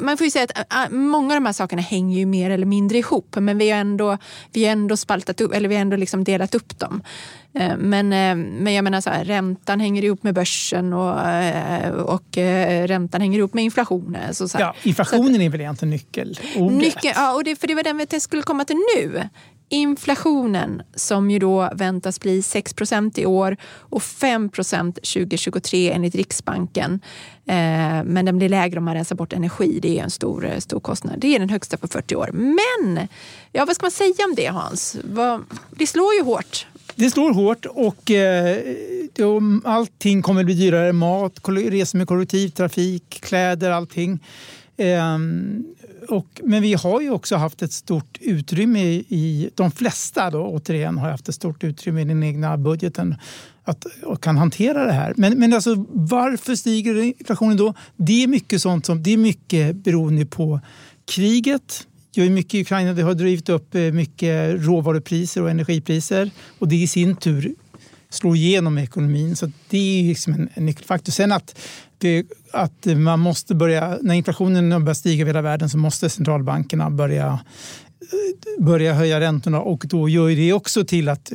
man 0.00 0.16
får 0.16 0.24
ju 0.24 0.30
säga 0.30 0.46
att 0.68 0.92
många 0.92 1.34
av 1.34 1.40
de 1.40 1.46
här 1.46 1.52
sakerna 1.52 1.82
hänger 1.82 2.18
ju 2.18 2.26
mer 2.26 2.50
eller 2.50 2.66
mindre 2.66 2.98
ihop 2.98 3.36
men 3.38 3.58
vi 3.58 3.70
har 3.70 3.78
ändå, 3.78 4.18
vi 4.52 4.64
har 4.64 4.72
ändå 4.72 4.96
spaltat 4.96 5.40
upp, 5.40 5.52
eller 5.52 5.68
vi 5.68 5.74
har 5.74 5.82
ändå 5.82 5.96
liksom 5.96 6.24
delat 6.24 6.54
upp 6.54 6.78
dem. 6.78 7.02
Eh, 7.54 7.76
men, 7.76 8.12
eh, 8.12 8.34
men 8.34 8.74
jag 8.74 8.84
menar 8.84 9.00
så 9.00 9.10
här, 9.10 9.24
räntan 9.24 9.80
hänger 9.80 10.04
ihop 10.04 10.22
med 10.22 10.34
börsen 10.34 10.92
och, 10.92 11.20
eh, 11.20 11.90
och 11.90 12.36
räntan 12.86 13.20
hänger 13.20 13.38
ihop 13.38 13.54
med 13.54 13.64
inflationen. 13.64 14.34
Så, 14.34 14.48
så 14.48 14.58
ja, 14.60 14.74
inflationen 14.82 15.34
så, 15.34 15.40
är 15.40 15.48
väl 15.48 15.60
egentligen 15.60 15.90
nyckelordet? 15.90 16.78
Nyckel, 16.78 17.12
ja, 17.14 17.34
och 17.34 17.44
det, 17.44 17.56
för 17.56 17.66
det 17.66 17.74
var 17.74 17.82
den 17.82 18.06
jag 18.10 18.22
skulle 18.22 18.42
komma 18.42 18.64
till 18.64 18.76
nu 18.96 19.22
inflationen 19.68 20.82
som 20.94 21.30
ju 21.30 21.38
då 21.38 21.70
väntas 21.74 22.20
bli 22.20 22.40
6% 22.40 23.20
i 23.20 23.26
år 23.26 23.56
och 23.64 24.02
5% 24.02 24.92
2023 24.92 25.92
enligt 25.92 26.14
Riksbanken. 26.14 27.00
Eh, 27.46 28.04
men 28.04 28.24
den 28.24 28.38
blir 28.38 28.48
lägre 28.48 28.78
om 28.78 28.84
man 28.84 28.94
rensar 28.94 29.16
bort 29.16 29.32
energi. 29.32 29.78
Det 29.82 29.98
är 29.98 30.02
en 30.02 30.10
stor, 30.10 30.46
eh, 30.46 30.58
stor 30.58 30.80
kostnad. 30.80 31.20
Det 31.20 31.34
är 31.34 31.38
den 31.38 31.50
högsta 31.50 31.76
på 31.76 31.88
40 31.88 32.16
år. 32.16 32.30
Men 32.32 33.08
ja, 33.52 33.64
vad 33.64 33.74
ska 33.74 33.84
man 33.84 33.90
säga 33.90 34.24
om 34.28 34.34
det 34.36 34.46
Hans? 34.46 34.96
Det 35.70 35.86
slår 35.86 36.14
ju 36.14 36.22
hårt. 36.22 36.66
Det 36.94 37.10
slår 37.10 37.32
hårt 37.32 37.66
och 37.66 38.10
eh, 38.10 38.56
allting 39.64 40.22
kommer 40.22 40.40
att 40.40 40.46
bli 40.46 40.54
dyrare. 40.54 40.92
Mat, 40.92 41.48
resor 41.48 41.98
med 41.98 42.08
kollektivtrafik, 42.08 43.20
kläder, 43.22 43.70
allting. 43.70 44.18
Eh, 44.76 45.18
och, 46.08 46.40
men 46.44 46.62
vi 46.62 46.74
har 46.74 47.00
ju 47.00 47.10
också 47.10 47.36
haft 47.36 47.62
ett 47.62 47.72
stort 47.72 48.18
utrymme 48.20 48.82
i, 48.82 49.04
i 49.08 49.50
de 49.54 49.70
flesta 49.70 50.30
då, 50.30 50.46
återigen 50.46 50.98
har 50.98 51.10
haft 51.10 51.28
ett 51.28 51.34
stort 51.34 51.64
utrymme 51.64 52.00
i 52.00 52.04
den 52.04 52.22
egna 52.22 52.56
budgeten 52.58 53.14
att, 53.64 53.86
och 54.02 54.22
kan 54.22 54.36
hantera 54.36 54.84
det 54.84 54.92
här. 54.92 55.14
Men, 55.16 55.38
men 55.38 55.52
alltså, 55.52 55.84
varför 55.88 56.54
stiger 56.54 57.02
inflationen 57.02 57.56
då? 57.56 57.74
Det 57.96 58.22
är 58.22 58.26
mycket 58.26 58.62
sånt 58.62 58.86
som 58.86 59.02
det 59.02 59.12
är 59.12 59.16
mycket 59.16 59.76
beroende 59.76 60.26
på 60.26 60.60
kriget. 61.04 61.86
Det 62.14 62.22
är 62.22 62.30
mycket 62.30 62.54
i 62.54 62.60
Ukraina 62.60 62.92
det 62.92 63.02
har 63.02 63.14
drivit 63.14 63.48
upp 63.48 63.74
eh, 63.74 63.80
mycket 63.80 64.54
råvarupriser 64.66 65.42
och 65.42 65.50
energipriser 65.50 66.30
och 66.58 66.68
det 66.68 66.76
i 66.76 66.86
sin 66.86 67.16
tur 67.16 67.54
slår 68.10 68.36
igenom 68.36 68.78
i 68.78 68.82
ekonomin. 68.82 69.36
Så 69.36 69.50
det 69.68 70.00
är 70.00 70.08
liksom 70.08 70.32
en, 70.32 70.48
en 70.54 70.66
nyckelfaktor. 70.66 71.12
Sen 71.12 71.32
att 71.32 71.58
det, 71.98 72.26
att 72.52 72.86
man 72.96 73.20
måste 73.20 73.54
börja, 73.54 73.98
när 74.02 74.14
inflationen 74.14 74.84
börjar 74.84 74.94
stiga 74.94 75.22
över 75.22 75.28
hela 75.28 75.42
världen 75.42 75.70
så 75.70 75.78
måste 75.78 76.10
centralbankerna 76.10 76.90
börja, 76.90 77.40
börja 78.58 78.92
höja 78.92 79.20
räntorna 79.20 79.60
och 79.60 79.84
då 79.88 80.08
gör 80.08 80.28
det 80.28 80.52
också 80.52 80.84
till 80.84 81.08
att 81.08 81.32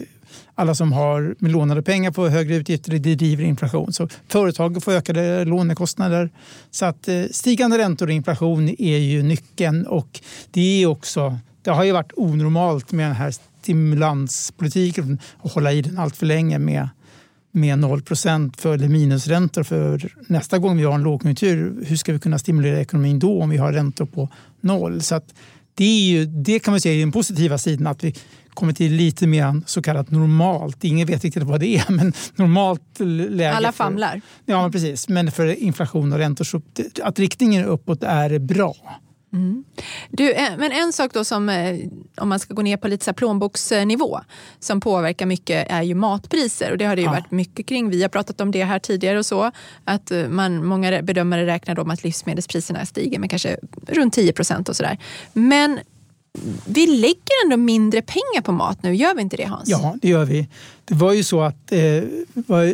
alla 0.56 0.76
som 0.76 0.94
har 0.94 1.36
med 1.40 1.52
lånade 1.52 1.82
pengar 1.82 2.12
får 2.12 2.30
högre 2.30 2.56
utgifter. 2.56 2.92
Det 2.92 3.16
driver 3.16 3.44
inflation. 3.44 3.94
Så 3.94 4.10
företagen 4.28 4.82
får 4.82 4.92
ökade 4.92 5.46
lånekostnader. 5.46 6.30
Så 6.72 6.86
att 6.86 7.08
eh, 7.08 7.24
stigande 7.32 7.78
räntor 7.78 8.08
och 8.08 8.14
inflation 8.14 8.76
är 8.80 8.98
ju 8.98 9.24
nyckeln. 9.24 9.88
Och 9.88 10.22
det, 10.52 10.84
är 10.84 10.86
också, 10.86 11.38
det 11.64 11.72
har 11.72 11.84
ju 11.84 11.92
varit 11.92 12.12
onormalt 12.16 12.92
med 12.92 13.08
den 13.08 13.16
här 13.16 13.34
stimulanspolitiken 13.62 15.20
och 15.38 15.52
hålla 15.52 15.72
i 15.72 15.82
den 15.82 15.98
allt 15.98 16.18
för 16.18 16.26
länge 16.26 16.60
med 16.60 16.90
med 17.56 17.80
0% 17.80 18.58
för, 18.58 18.74
eller 18.74 18.88
minusräntor 18.88 19.64
för 19.64 20.14
nästa 20.28 20.60
gång 20.60 20.78
vi 20.78 20.84
har 20.84 20.96
en 20.96 21.04
lågkonjunktur. 21.04 21.86
Hur 21.86 21.96
ska 21.96 22.14
vi 22.14 22.20
kunna 22.20 22.40
stimulera 22.40 22.80
ekonomin 22.80 23.20
då 23.20 23.42
om 23.42 23.50
vi 23.50 23.58
har 23.58 23.74
räntor 23.74 24.06
på 24.06 24.30
noll? 24.62 25.02
Så 25.02 25.22
det, 25.76 25.84
är 25.84 26.12
ju, 26.12 26.26
det 26.26 26.60
kan 26.60 26.72
man 26.72 26.82
säga 26.82 26.96
är 26.96 27.00
den 27.00 27.12
positiva 27.12 27.58
sidan 27.58 27.88
att 27.88 28.04
vi 28.04 28.16
kommer 28.54 28.74
till 28.74 28.94
lite 28.94 29.28
mer 29.28 29.62
så 29.66 29.82
kallat 29.82 30.12
normalt. 30.12 30.84
Ingen 30.84 31.08
vet 31.08 31.24
riktigt 31.24 31.44
vad 31.44 31.60
det 31.60 31.78
är, 31.78 31.92
men 31.92 32.14
normalt 32.36 33.00
läge. 33.00 33.54
Alla 33.56 33.72
famlar. 33.72 34.22
För, 34.46 34.52
ja, 34.54 34.70
precis. 34.72 35.10
Men 35.10 35.32
för 35.32 35.64
inflation 35.64 36.14
och 36.14 36.20
räntor, 36.20 36.46
så 36.46 36.62
att 37.04 37.20
riktningen 37.20 37.66
uppåt 37.66 38.04
är 38.04 38.40
bra. 38.40 38.76
Mm. 39.34 39.64
Du, 40.10 40.32
eh, 40.32 40.58
men 40.58 40.72
en 40.72 40.94
sak 40.94 41.14
då 41.14 41.24
som, 41.24 41.50
eh, 41.50 41.80
om 42.18 42.30
man 42.30 42.40
ska 42.40 42.54
gå 42.54 42.62
ner 42.62 42.78
på 42.78 42.88
lite 42.88 43.06
så 43.06 43.14
plånboksnivå, 43.14 44.20
som 44.60 44.80
påverkar 44.80 45.26
mycket 45.26 45.68
är 45.70 45.82
ju 45.82 45.96
matpriser. 45.96 46.72
Och 46.72 46.78
det 46.78 46.86
har 46.86 46.96
det 46.96 47.02
ju 47.02 47.08
ja. 47.08 47.12
varit 47.12 47.32
mycket 47.32 47.66
kring. 47.66 47.90
Vi 47.90 48.02
har 48.02 48.10
pratat 48.10 48.42
om 48.42 48.52
det 48.52 48.64
här 48.64 48.80
tidigare 48.80 49.18
och 49.18 49.26
så. 49.26 49.52
Att 49.84 50.12
eh, 50.12 50.28
man, 50.28 50.66
många 50.66 51.02
bedömare 51.02 51.46
räknar 51.46 51.80
om 51.80 51.90
att 51.90 52.04
livsmedelspriserna 52.04 52.86
stiger 52.86 53.20
med 53.20 53.30
kanske 53.30 53.58
runt 53.88 54.14
10 54.14 54.34
procent 54.34 54.70
och 54.70 54.76
sådär. 54.76 54.98
Men 55.34 55.80
vi 56.66 56.88
lägger 56.88 57.44
ändå 57.46 57.58
mindre 57.58 58.02
pengar 58.02 58.42
på 58.42 58.52
mat 58.52 58.84
nu, 58.84 58.96
gör 58.96 59.16
vi 59.16 59.22
inte 59.22 59.38
det 59.38 59.44
Hans? 59.44 59.70
Ja, 59.70 59.96
det 60.02 60.08
gör 60.08 60.26
vi. 60.26 60.48
Det 60.86 60.94
var 60.94 61.14
ju 61.14 61.24
så 61.24 61.42
att 61.42 61.72
eh, 61.72 62.04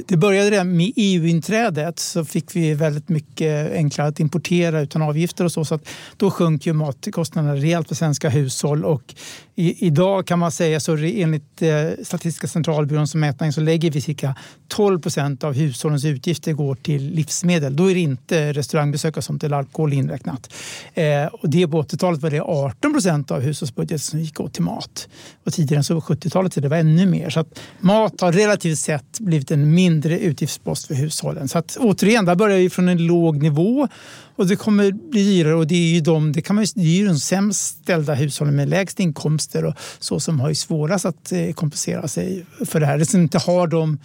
det 0.07 0.17
började 0.17 0.51
redan 0.51 0.77
med 0.77 0.91
EU-inträdet 0.95 1.99
så 1.99 2.25
fick 2.25 2.55
vi 2.55 2.73
väldigt 2.73 3.09
mycket 3.09 3.73
enklare 3.73 4.07
att 4.07 4.19
importera 4.19 4.81
utan 4.81 5.01
avgifter 5.01 5.45
och 5.45 5.51
så. 5.51 5.65
så 5.65 5.75
att 5.75 5.89
då 6.17 6.31
sjönk 6.31 6.65
ju 6.65 6.73
matkostnaderna 6.73 7.55
rejält 7.55 7.87
för 7.87 7.95
svenska 7.95 8.29
hushåll 8.29 8.85
och 8.85 9.15
i, 9.59 9.85
idag 9.85 10.25
kan 10.25 10.39
man 10.39 10.51
säga 10.51 10.79
så 10.79 10.97
enligt 10.97 11.61
eh, 11.61 11.89
Statistiska 12.03 12.47
centralbyråns 12.47 13.15
mätning 13.15 13.53
så 13.53 13.61
lägger 13.61 13.91
vi 13.91 14.01
cirka 14.01 14.35
12 14.67 15.01
procent 15.01 15.43
av 15.43 15.53
hushållens 15.53 16.05
utgifter 16.05 16.53
går 16.53 16.75
till 16.75 17.09
livsmedel. 17.09 17.75
Då 17.75 17.91
är 17.91 17.93
det 17.93 17.99
inte 17.99 18.53
restaurangbesök 18.53 19.17
och 19.17 19.23
sånt 19.23 19.43
eller 19.43 19.57
alkohol 19.57 19.93
inräknat. 19.93 20.53
Eh, 20.93 21.25
och 21.25 21.49
det 21.49 21.67
på 21.67 21.83
80-talet 21.83 22.21
var 22.21 22.29
det 22.29 22.41
18 22.41 22.93
procent 22.93 23.31
av 23.31 23.41
hushållsbudgeten 23.41 23.99
som 23.99 24.19
gick 24.19 24.39
åt 24.39 24.53
till 24.53 24.63
mat. 24.63 25.07
Och 25.45 25.53
tidigare 25.53 25.83
så 25.83 26.01
på 26.01 26.13
70-talet 26.13 26.53
så 26.53 26.59
det 26.59 26.67
var 26.67 26.77
ännu 26.77 27.05
mer. 27.05 27.29
Så 27.29 27.39
att 27.39 27.59
mat 27.79 28.08
har 28.21 28.31
relativt 28.31 28.79
sett 28.79 29.19
blivit 29.19 29.51
en 29.51 29.73
mindre 29.73 30.19
utgiftspost 30.19 30.87
för 30.87 30.93
hushållen. 30.95 31.47
Så 31.47 31.57
att, 31.57 31.77
återigen, 31.79 32.25
där 32.25 32.35
börjar 32.35 32.57
vi 32.57 32.69
från 32.69 32.89
en 32.89 33.07
låg 33.07 33.43
nivå 33.43 33.87
och 34.35 34.47
det 34.47 34.55
kommer 34.55 34.91
bli 34.91 35.23
dyrare 35.23 35.55
och 35.55 35.67
det 35.67 35.75
är 35.75 35.93
ju 35.93 36.01
de, 36.01 36.31
det 36.31 36.41
kan 36.41 36.55
man, 36.55 36.65
det 36.75 36.81
är 36.81 36.97
ju 36.97 37.07
de 37.07 37.19
sämst 37.19 37.77
ställda 37.83 38.13
hushållen 38.13 38.55
med 38.55 38.69
lägst 38.69 38.99
inkomster 38.99 39.65
och 39.65 39.73
så 39.99 40.19
som 40.19 40.39
har 40.39 40.49
ju 40.49 40.55
svårast 40.55 41.05
att 41.05 41.31
eh, 41.31 41.51
kompensera 41.53 42.07
sig 42.07 42.45
för 42.65 42.79
det 42.79 42.85
här. 42.85 43.03
Som 43.03 43.21
inte 43.21 43.37
har 43.37 43.67
de 43.67 43.97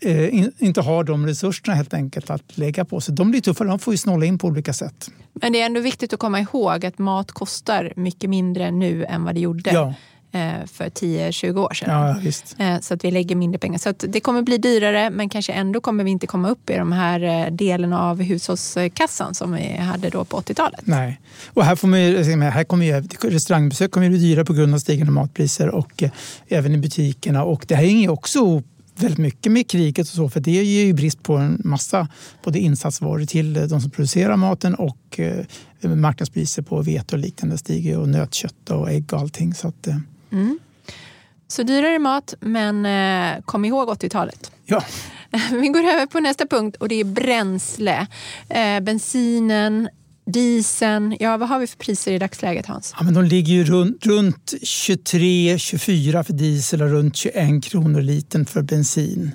eh, 0.00 0.44
inte 0.58 0.80
har 0.80 1.04
de 1.04 1.26
resurserna 1.26 1.74
helt 1.74 1.94
enkelt 1.94 2.30
att 2.30 2.58
lägga 2.58 2.84
på 2.84 3.00
sig. 3.00 3.14
De 3.14 3.30
blir 3.30 3.40
tuffare, 3.40 3.68
de 3.68 3.78
får 3.78 3.94
ju 3.94 3.98
snåla 3.98 4.26
in 4.26 4.38
på 4.38 4.46
olika 4.46 4.72
sätt. 4.72 5.10
Men 5.32 5.52
det 5.52 5.60
är 5.60 5.66
ändå 5.66 5.80
viktigt 5.80 6.12
att 6.12 6.18
komma 6.18 6.40
ihåg 6.40 6.86
att 6.86 6.98
mat 6.98 7.32
kostar 7.32 7.92
mycket 7.96 8.30
mindre 8.30 8.70
nu 8.70 9.04
än 9.04 9.24
vad 9.24 9.34
det 9.34 9.40
gjorde. 9.40 9.70
Ja. 9.72 9.94
Eh, 10.34 10.66
för 10.66 10.84
10-20 10.84 11.58
år 11.58 11.74
sedan. 11.74 11.90
Ja, 12.58 12.64
eh, 12.64 12.80
så 12.80 12.94
att 12.94 13.04
vi 13.04 13.10
lägger 13.10 13.36
mindre 13.36 13.58
pengar. 13.58 13.78
Så 13.78 13.92
det 13.98 14.20
kommer 14.20 14.42
bli 14.42 14.58
dyrare 14.58 15.10
men 15.10 15.28
kanske 15.28 15.52
ändå 15.52 15.80
kommer 15.80 16.04
vi 16.04 16.10
inte 16.10 16.26
komma 16.26 16.48
upp 16.48 16.70
i 16.70 16.76
de 16.76 16.92
här 16.92 17.20
eh, 17.46 17.52
delen 17.52 17.92
av 17.92 18.22
hushållskassan 18.22 19.34
som 19.34 19.52
vi 19.52 19.76
hade 19.76 20.08
då 20.10 20.24
på 20.24 20.40
80-talet. 20.40 20.80
Nej, 20.84 21.20
och 21.46 21.64
här, 21.64 21.76
får 21.76 21.88
man, 21.88 22.42
här 22.42 22.64
kommer 22.64 22.86
ju, 22.86 23.00
restaurangbesök 23.30 23.90
kommer 23.90 24.08
bli 24.08 24.18
dyra 24.18 24.44
på 24.44 24.52
grund 24.52 24.74
av 24.74 24.78
stigande 24.78 25.12
matpriser 25.12 25.68
och 25.68 26.02
även 26.48 26.74
i 26.74 26.78
butikerna. 26.78 27.44
Och 27.44 27.64
det 27.68 27.74
här 27.74 27.84
hänger 27.84 28.10
också 28.10 28.62
väldigt 28.96 29.18
mycket 29.18 29.52
med 29.52 29.68
kriget 29.68 30.06
och 30.06 30.14
så 30.14 30.28
för 30.28 30.40
det 30.40 30.64
ger 30.64 30.84
ju 30.84 30.92
brist 30.92 31.22
på 31.22 31.36
en 31.36 31.60
massa 31.64 32.08
både 32.44 32.58
insatsvaror 32.58 33.24
till 33.24 33.68
de 33.68 33.80
som 33.80 33.90
producerar 33.90 34.36
maten 34.36 34.74
och 34.74 35.20
marknadspriser 35.82 36.62
på 36.62 36.82
vete 36.82 37.16
och 37.16 37.18
liknande 37.18 37.58
stiger 37.58 37.98
och 37.98 38.08
nötkött 38.08 38.70
och 38.70 38.90
ägg 38.90 39.12
och 39.12 39.20
allting. 39.20 39.54
Så 39.54 39.68
att, 39.68 39.88
Mm. 40.34 40.58
Så 41.48 41.62
dyrare 41.62 41.98
mat, 41.98 42.34
men 42.40 42.86
eh, 42.86 43.42
kom 43.44 43.64
ihåg 43.64 43.88
80-talet. 43.88 44.52
Ja. 44.64 44.84
Vi 45.50 45.68
går 45.68 45.80
över 45.80 46.06
på 46.06 46.20
nästa 46.20 46.46
punkt 46.46 46.76
och 46.76 46.88
det 46.88 47.00
är 47.00 47.04
bränsle. 47.04 48.06
Eh, 48.48 48.80
bensinen, 48.80 49.88
dieseln. 50.26 51.16
Ja, 51.20 51.36
vad 51.36 51.48
har 51.48 51.58
vi 51.58 51.66
för 51.66 51.76
priser 51.76 52.12
i 52.12 52.18
dagsläget 52.18 52.66
Hans? 52.66 52.94
Ja, 52.98 53.04
men 53.04 53.14
de 53.14 53.24
ligger 53.24 53.52
ju 53.52 53.64
runt, 53.64 54.06
runt 54.06 54.54
23-24 54.62 56.22
för 56.22 56.32
diesel 56.32 56.82
och 56.82 56.90
runt 56.90 57.16
21 57.16 57.64
kronor 57.64 58.02
litern 58.02 58.46
för 58.46 58.62
bensin. 58.62 59.34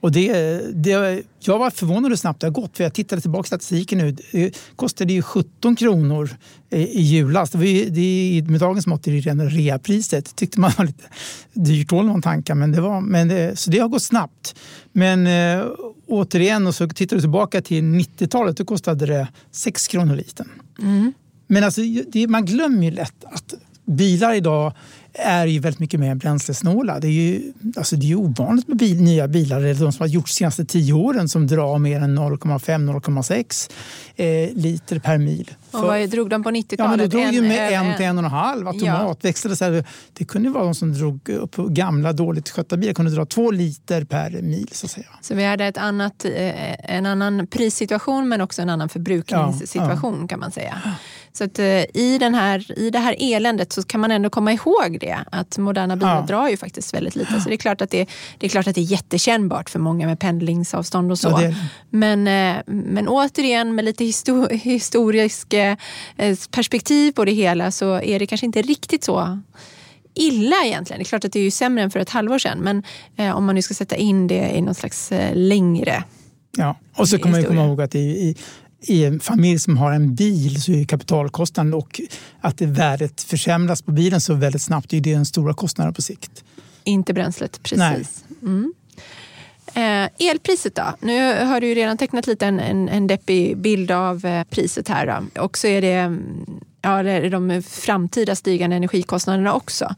Och 0.00 0.12
det, 0.12 0.60
det, 0.74 1.22
jag 1.40 1.58
var 1.58 1.70
förvånad 1.70 2.10
hur 2.10 2.16
snabbt 2.16 2.40
det 2.40 2.46
har 2.46 2.52
gått. 2.52 2.76
För 2.76 2.84
jag 2.84 2.92
tittade 2.92 3.22
tillbaka 3.22 3.42
på 3.42 3.46
statistiken 3.46 3.98
nu. 3.98 4.16
Det 4.32 4.58
kostade 4.76 5.12
ju 5.12 5.22
17 5.22 5.76
kronor 5.76 6.30
i 6.70 7.02
julas. 7.02 7.50
Det 7.50 7.58
var 7.58 7.64
ju, 7.64 7.90
det, 7.90 8.50
med 8.50 8.60
dagens 8.60 8.86
mått 8.86 9.06
är 9.06 9.12
det 9.12 9.18
redan 9.18 9.50
reapriset. 9.50 10.36
tyckte 10.36 10.60
man 10.60 10.72
var 10.78 10.84
lite 10.84 11.04
dyrt 11.52 11.90
när 11.90 12.02
man 12.02 12.22
tankade. 12.22 12.60
Men 12.60 12.72
det 12.72 12.80
var, 12.80 13.00
men 13.00 13.28
det, 13.28 13.58
så 13.58 13.70
det 13.70 13.78
har 13.78 13.88
gått 13.88 14.02
snabbt. 14.02 14.54
Men 14.92 15.26
äh, 15.26 15.66
återigen, 16.06 16.66
och 16.66 16.74
så 16.74 16.88
tittar 16.88 17.16
du 17.16 17.20
tillbaka 17.20 17.62
till 17.62 17.84
90-talet. 17.84 18.56
Då 18.56 18.64
kostade 18.64 19.06
det 19.06 19.28
6 19.52 19.88
kronor 19.88 20.16
litern. 20.16 20.48
Mm. 20.82 21.12
Men 21.46 21.64
alltså, 21.64 21.80
man 22.28 22.44
glömmer 22.44 22.84
ju 22.84 22.90
lätt 22.90 23.24
att 23.24 23.54
bilar 23.84 24.34
idag 24.34 24.72
är 25.18 25.46
ju 25.46 25.58
väldigt 25.58 25.80
mycket 25.80 26.00
mer 26.00 26.14
bränslesnåla. 26.14 27.00
Det 27.00 27.06
är 27.06 27.12
ju, 27.12 27.52
alltså 27.76 27.96
det 27.96 28.10
är 28.10 28.14
ovanligt 28.14 28.68
med 28.68 28.76
bil, 28.76 29.02
nya 29.02 29.28
bilar, 29.28 29.60
eller 29.60 29.74
de 29.74 29.92
som 29.92 30.02
har 30.02 30.08
gjorts 30.08 30.32
de 30.32 30.38
senaste 30.38 30.64
tio 30.64 30.92
åren, 30.92 31.28
som 31.28 31.46
drar 31.46 31.78
mer 31.78 32.00
än 32.00 32.18
0,5-0,6 32.18 33.70
eh, 34.16 34.54
liter 34.54 34.98
per 34.98 35.18
mil. 35.18 35.50
Och 35.70 35.80
vad 35.80 36.10
drog 36.10 36.30
de 36.30 36.42
på 36.42 36.50
90-talet? 36.50 36.78
Ja, 36.78 36.88
men 36.88 36.98
de 36.98 37.06
drog 37.06 37.32
ju 37.34 37.42
med 37.42 37.72
en, 37.72 37.86
en 37.86 37.96
till 37.96 38.06
en 38.06 38.18
och 38.18 38.24
en 38.24 38.30
halv 38.30 38.68
automatväxlade. 38.68 39.56
Ja. 39.60 39.82
Så 39.82 39.88
det 40.12 40.24
kunde 40.24 40.50
vara 40.50 40.64
de 40.64 40.74
som 40.74 40.94
drog 40.94 41.28
upp 41.28 41.56
gamla 41.56 42.12
dåligt 42.12 42.50
skötta 42.50 42.76
bilar 42.76 42.94
kunde 42.94 43.10
dra 43.10 43.26
två 43.26 43.50
liter 43.50 44.04
per 44.04 44.30
mil. 44.30 44.68
Så, 44.72 44.86
att 44.86 44.90
säga. 44.90 45.06
så 45.20 45.34
vi 45.34 45.44
hade 45.44 45.64
ett 45.64 45.78
annat, 45.78 46.24
eh, 46.24 46.94
en 46.96 47.06
annan 47.06 47.46
prissituation 47.46 48.28
men 48.28 48.40
också 48.40 48.62
en 48.62 48.70
annan 48.70 48.88
förbrukningssituation 48.88 50.18
ja, 50.20 50.28
kan 50.28 50.40
man 50.40 50.50
säga. 50.50 50.82
Så 51.32 51.44
att, 51.44 51.58
eh, 51.58 51.66
i, 51.94 52.18
den 52.20 52.34
här, 52.34 52.78
i 52.78 52.90
det 52.90 52.98
här 52.98 53.16
eländet 53.18 53.72
så 53.72 53.82
kan 53.82 54.00
man 54.00 54.10
ändå 54.10 54.30
komma 54.30 54.52
ihåg 54.52 54.98
det. 55.00 55.18
Att 55.32 55.58
moderna 55.58 55.96
bilar 55.96 56.26
drar 56.26 56.48
ju 56.48 56.56
faktiskt 56.56 56.94
väldigt 56.94 57.16
lite. 57.16 57.40
Så 57.40 57.48
det 57.48 57.54
är, 57.54 57.56
klart 57.56 57.80
att 57.80 57.90
det, 57.90 58.08
det 58.38 58.46
är 58.46 58.50
klart 58.50 58.66
att 58.66 58.74
det 58.74 58.80
är 58.80 58.92
jättekännbart 58.92 59.70
för 59.70 59.78
många 59.78 60.06
med 60.06 60.20
pendlingsavstånd 60.20 61.10
och 61.10 61.18
så. 61.18 61.28
Ja, 61.28 61.54
men, 61.90 62.28
eh, 62.28 62.62
men 62.66 63.08
återigen 63.08 63.74
med 63.74 63.84
lite 63.84 64.04
histor 64.04 64.48
historisk 64.48 65.54
perspektiv 66.50 67.12
på 67.12 67.24
det 67.24 67.32
hela 67.32 67.70
så 67.70 68.00
är 68.00 68.18
det 68.18 68.26
kanske 68.26 68.46
inte 68.46 68.62
riktigt 68.62 69.04
så 69.04 69.40
illa 70.14 70.56
egentligen. 70.64 70.98
Det 70.98 71.02
är 71.02 71.08
klart 71.08 71.24
att 71.24 71.32
det 71.32 71.38
är 71.38 71.44
ju 71.44 71.50
sämre 71.50 71.82
än 71.82 71.90
för 71.90 72.00
ett 72.00 72.10
halvår 72.10 72.38
sedan 72.38 72.58
men 72.58 72.82
eh, 73.16 73.36
om 73.36 73.44
man 73.44 73.54
nu 73.54 73.62
ska 73.62 73.74
sätta 73.74 73.96
in 73.96 74.26
det 74.26 74.56
i 74.56 74.60
någon 74.60 74.74
slags 74.74 75.12
eh, 75.12 75.36
längre 75.36 76.04
Ja, 76.58 76.76
och 76.94 77.08
så 77.08 77.18
kommer 77.18 77.40
man 77.40 77.44
komma 77.44 77.64
ihåg 77.64 77.82
att 77.82 77.94
i, 77.94 77.98
i, 77.98 78.36
i 78.80 79.04
en 79.04 79.20
familj 79.20 79.58
som 79.58 79.76
har 79.76 79.92
en 79.92 80.14
bil 80.14 80.62
så 80.62 80.72
är 80.72 80.84
kapitalkostnaden 80.84 81.74
och 81.74 82.00
att 82.40 82.58
det 82.58 82.66
värdet 82.66 83.22
försämras 83.22 83.82
på 83.82 83.92
bilen 83.92 84.20
så 84.20 84.34
väldigt 84.34 84.62
snabbt, 84.62 84.90
det 84.90 84.96
är 84.96 85.00
den 85.00 85.26
stora 85.26 85.54
kostnaden 85.54 85.94
på 85.94 86.02
sikt. 86.02 86.44
Inte 86.84 87.14
bränslet, 87.14 87.62
precis. 87.62 88.24
Mm. 88.42 88.72
Eh, 89.74 90.28
elpriset 90.30 90.74
då? 90.74 90.94
Nu 91.00 91.44
har 91.44 91.60
du 91.60 91.66
ju 91.66 91.74
redan 91.74 91.98
tecknat 91.98 92.26
lite 92.26 92.46
en, 92.46 92.60
en, 92.60 92.88
en 92.88 93.06
deppig 93.06 93.56
bild 93.56 93.90
av 93.90 94.26
eh, 94.26 94.44
priset 94.44 94.88
här. 94.88 95.06
Då. 95.06 95.42
Och 95.42 95.58
så 95.58 95.66
är 95.66 95.82
det 95.82 95.92
mm, 95.92 96.60
ja, 96.82 97.02
de 97.30 97.62
framtida 97.62 98.34
stigande 98.34 98.76
energikostnaderna 98.76 99.54
också. 99.54 99.94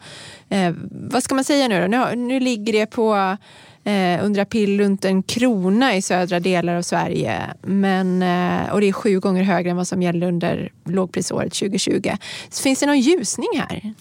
Eh, 0.48 0.74
vad 0.90 1.22
ska 1.22 1.35
man 1.35 1.44
säga 1.44 1.68
nu 1.68 1.80
då? 1.80 1.87
Nu, 1.87 2.16
nu 2.16 2.40
ligger 2.40 2.72
det 2.72 2.87
på 2.87 3.37
eh, 3.85 4.24
under 4.24 4.40
april 4.40 4.80
runt 4.80 5.04
en 5.04 5.22
krona 5.22 5.96
i 5.96 6.02
södra 6.02 6.40
delar 6.40 6.74
av 6.74 6.83
Sverige. 6.83 7.40
Men, 7.62 8.22
eh, 8.22 8.72
och 8.72 8.80
det 8.80 8.88
är 8.88 8.92
sju 8.92 9.20
gånger 9.20 9.42
högre 9.42 9.70
än 9.70 9.76
vad 9.76 9.88
som 9.88 10.02
gällde 10.02 10.26
under 10.26 10.72
lågprisåret 10.85 11.52
2020. 11.52 12.11
Så 12.50 12.62
finns 12.62 12.80
det 12.80 12.87
någon 12.87 13.00
ljusning 13.00 13.48
här? 13.56 13.94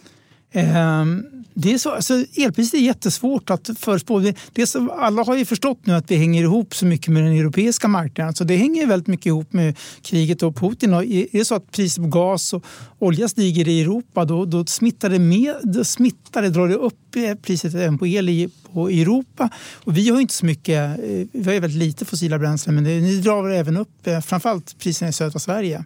Ehm, 0.52 1.26
det 1.54 1.74
är 1.74 1.78
så, 1.78 1.92
alltså, 1.92 2.26
elpriset 2.36 2.74
är 2.74 2.78
jättesvårt 2.78 3.50
att 3.50 3.70
förutspå. 3.80 4.20
Det, 4.54 4.68
så, 4.68 4.92
alla 4.92 5.24
har 5.24 5.36
ju 5.36 5.46
förstått 5.46 5.86
nu 5.86 5.94
att 5.94 6.12
vi 6.12 6.16
hänger 6.16 6.44
ihop 6.44 6.76
så 6.76 6.86
mycket 6.86 7.14
med 7.14 7.24
den 7.24 7.34
europeiska 7.34 7.88
marknaden. 7.88 8.34
Så 8.34 8.44
det 8.44 8.56
hänger 8.56 8.86
väldigt 8.86 9.08
mycket 9.08 9.26
ihop 9.26 9.54
med 9.54 9.78
kriget 10.02 10.44
och 10.44 10.56
Putin. 10.56 10.94
Och 10.94 11.04
är 11.04 11.28
det 11.32 11.46
så 11.46 11.56
att 11.56 11.72
priset 11.72 12.04
på 12.04 12.10
gas 12.10 12.54
och 12.54 12.64
olja 13.00 13.28
stiger 13.28 13.68
i 13.68 13.82
Europa 13.82 14.26
då, 14.26 14.46
då 14.46 14.66
smittar 14.66 15.10
det, 15.10 15.20
med, 15.20 15.56
då 15.64 15.84
smittar 15.84 16.42
det, 16.42 16.50
drar 16.50 16.68
det 16.68 16.76
upp 16.76 17.16
eh, 17.16 17.36
priset 17.36 17.74
även 17.74 17.98
på 17.98 18.08
el 18.08 18.30
i 18.30 18.50
på 18.74 18.90
Europa. 18.90 19.50
Och 19.74 19.98
vi 19.98 20.10
har 20.10 20.20
inte 20.20 20.34
så 20.34 20.46
mycket, 20.46 21.00
eh, 21.00 21.28
vi 21.32 21.44
har 21.54 21.60
väldigt 21.60 21.80
lite 21.80 22.06
fossila 22.06 22.40
bränslen 22.40 22.76
men 22.76 22.84
det, 22.84 23.00
det 23.00 23.22
drar 23.22 23.50
även 23.50 23.78
upp 23.78 24.08
eh, 24.08 24.20
framförallt 24.22 24.80
priserna 24.80 25.10
i 25.10 25.14
södra 25.14 25.40
Sverige. 25.40 25.84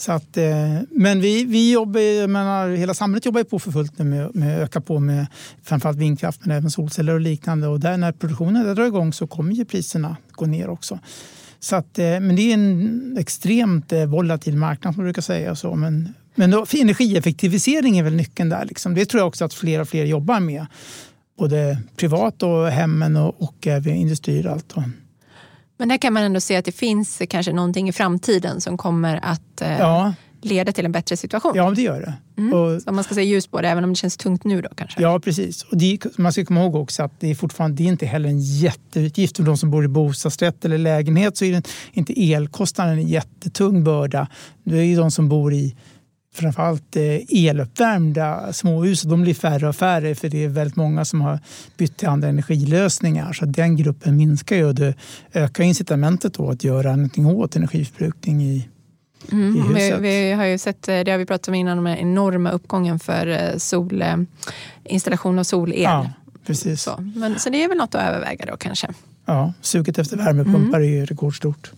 Så 0.00 0.12
att, 0.12 0.36
eh, 0.36 0.80
men 0.90 1.20
vi, 1.20 1.44
vi 1.44 1.72
jobbar, 1.72 2.26
menar, 2.26 2.68
hela 2.68 2.94
samhället 2.94 3.24
jobbar 3.24 3.44
på 3.44 3.58
för 3.58 3.72
fullt 3.72 3.98
nu 3.98 4.04
med, 4.04 4.34
med 4.34 4.56
att 4.56 4.62
öka 4.62 4.80
på 4.80 5.00
med 5.00 5.26
framförallt 5.62 5.98
vindkraft 5.98 6.40
men 6.44 6.56
även 6.56 6.70
solceller 6.70 7.14
och 7.14 7.20
liknande. 7.20 7.66
Och 7.68 7.80
där 7.80 7.96
när 7.96 8.12
produktionen 8.12 8.64
där 8.64 8.74
drar 8.74 8.86
igång 8.86 9.12
så 9.12 9.26
kommer 9.26 9.52
ju 9.52 9.64
priserna 9.64 10.16
gå 10.32 10.46
ner 10.46 10.68
också. 10.68 10.98
Så 11.60 11.76
att, 11.76 11.98
eh, 11.98 12.04
men 12.04 12.36
det 12.36 12.42
är 12.42 12.54
en 12.54 13.16
extremt 13.18 13.92
eh, 13.92 14.06
volatil 14.06 14.56
marknad 14.56 14.94
som 14.94 15.02
man 15.02 15.06
brukar 15.06 15.22
säga. 15.22 15.54
Så. 15.54 15.74
Men, 15.74 16.14
men 16.34 16.50
då, 16.50 16.66
energieffektivisering 16.80 17.98
är 17.98 18.02
väl 18.02 18.14
nyckeln 18.14 18.48
där. 18.48 18.64
Liksom. 18.64 18.94
Det 18.94 19.06
tror 19.06 19.20
jag 19.20 19.28
också 19.28 19.44
att 19.44 19.54
fler 19.54 19.80
och 19.80 19.88
fler 19.88 20.04
jobbar 20.04 20.40
med. 20.40 20.66
Både 21.38 21.78
privat 21.96 22.42
och 22.42 22.68
hemmen 22.68 23.16
och, 23.16 23.42
och 23.42 23.66
även 23.66 23.94
industrier. 23.94 24.46
Och 24.46 24.52
allt. 24.52 24.74
Men 25.78 25.88
där 25.88 25.96
kan 25.96 26.12
man 26.12 26.22
ändå 26.22 26.40
se 26.40 26.56
att 26.56 26.64
det 26.64 26.72
finns 26.72 27.22
kanske 27.28 27.52
någonting 27.52 27.88
i 27.88 27.92
framtiden 27.92 28.60
som 28.60 28.76
kommer 28.76 29.20
att 29.22 29.60
eh, 29.60 29.78
ja. 29.78 30.14
leda 30.42 30.72
till 30.72 30.84
en 30.84 30.92
bättre 30.92 31.16
situation. 31.16 31.52
Ja, 31.54 31.70
det 31.70 31.82
gör 31.82 32.00
det. 32.00 32.14
Mm. 32.42 32.52
Och, 32.52 32.82
så 32.82 32.92
man 32.92 33.04
ska 33.04 33.14
se 33.14 33.22
ljus 33.22 33.46
på 33.46 33.60
det, 33.60 33.68
även 33.68 33.84
om 33.84 33.90
det 33.90 33.96
känns 33.96 34.16
tungt 34.16 34.44
nu 34.44 34.62
då 34.62 34.68
kanske? 34.74 35.02
Ja, 35.02 35.20
precis. 35.20 35.62
Och 35.62 35.76
det, 35.76 36.18
man 36.18 36.32
ska 36.32 36.44
komma 36.44 36.60
ihåg 36.60 36.74
också 36.74 37.02
att 37.02 37.20
det 37.20 37.30
är 37.30 37.34
fortfarande 37.34 37.76
det 37.76 37.82
är 37.82 37.88
inte 37.88 38.06
heller 38.06 38.28
en 38.28 38.40
jätteutgift. 38.40 39.36
För 39.36 39.44
de 39.44 39.56
som 39.56 39.70
bor 39.70 39.84
i 39.84 39.88
bostadsrätt 39.88 40.64
eller 40.64 40.78
lägenhet 40.78 41.36
så 41.36 41.44
är 41.44 41.52
det 41.52 41.68
inte 41.92 42.32
elkostnaden 42.32 42.98
en 42.98 43.08
jättetung 43.08 43.84
börda. 43.84 44.28
Det 44.64 44.78
är 44.78 44.82
ju 44.82 44.96
de 44.96 45.10
som 45.10 45.28
bor 45.28 45.52
i 45.52 45.76
framförallt 46.38 46.96
eh, 46.96 47.46
eluppvärmda 47.46 48.52
småhus. 48.52 49.02
De 49.02 49.22
blir 49.22 49.34
färre 49.34 49.68
och 49.68 49.76
färre 49.76 50.14
för 50.14 50.28
det 50.28 50.44
är 50.44 50.48
väldigt 50.48 50.76
många 50.76 51.04
som 51.04 51.20
har 51.20 51.38
bytt 51.76 51.96
till 51.96 52.08
andra 52.08 52.28
energilösningar. 52.28 53.32
Så 53.32 53.44
den 53.44 53.76
gruppen 53.76 54.16
minskar 54.16 54.56
ju 54.56 54.64
och 54.64 54.74
det 54.74 54.94
ökar 55.32 55.64
incitamentet 55.64 56.34
då 56.34 56.50
att 56.50 56.64
göra 56.64 56.96
någonting 56.96 57.26
åt 57.26 57.56
energiförbrukning 57.56 58.42
i, 58.42 58.68
Mm. 59.32 59.74
Vi, 59.74 59.94
vi, 60.00 60.32
har 60.32 60.44
ju 60.44 60.58
sett, 60.58 60.88
eh, 60.88 61.00
det 61.00 61.10
har 61.10 61.18
vi 61.18 61.26
pratat 61.26 61.48
om 61.48 61.54
innan, 61.54 61.84
den 61.84 61.96
enorma 61.96 62.50
uppgången 62.50 62.98
för 62.98 63.26
eh, 63.26 63.56
sol, 63.56 64.04
installation 64.84 65.38
av 65.38 65.44
solel. 65.44 65.82
Ja, 65.82 66.10
precis. 66.46 66.82
Så, 66.82 67.12
men, 67.14 67.38
så 67.38 67.50
det 67.50 67.64
är 67.64 67.68
väl 67.68 67.78
något 67.78 67.94
att 67.94 68.02
överväga 68.08 68.46
då 68.46 68.56
kanske. 68.56 68.88
Ja, 69.26 69.52
suget 69.60 69.98
efter 69.98 70.16
värmepumpar 70.16 70.78
mm. 70.78 70.82
är 70.82 70.98
ju 70.98 71.06
rekordstort. 71.06 71.72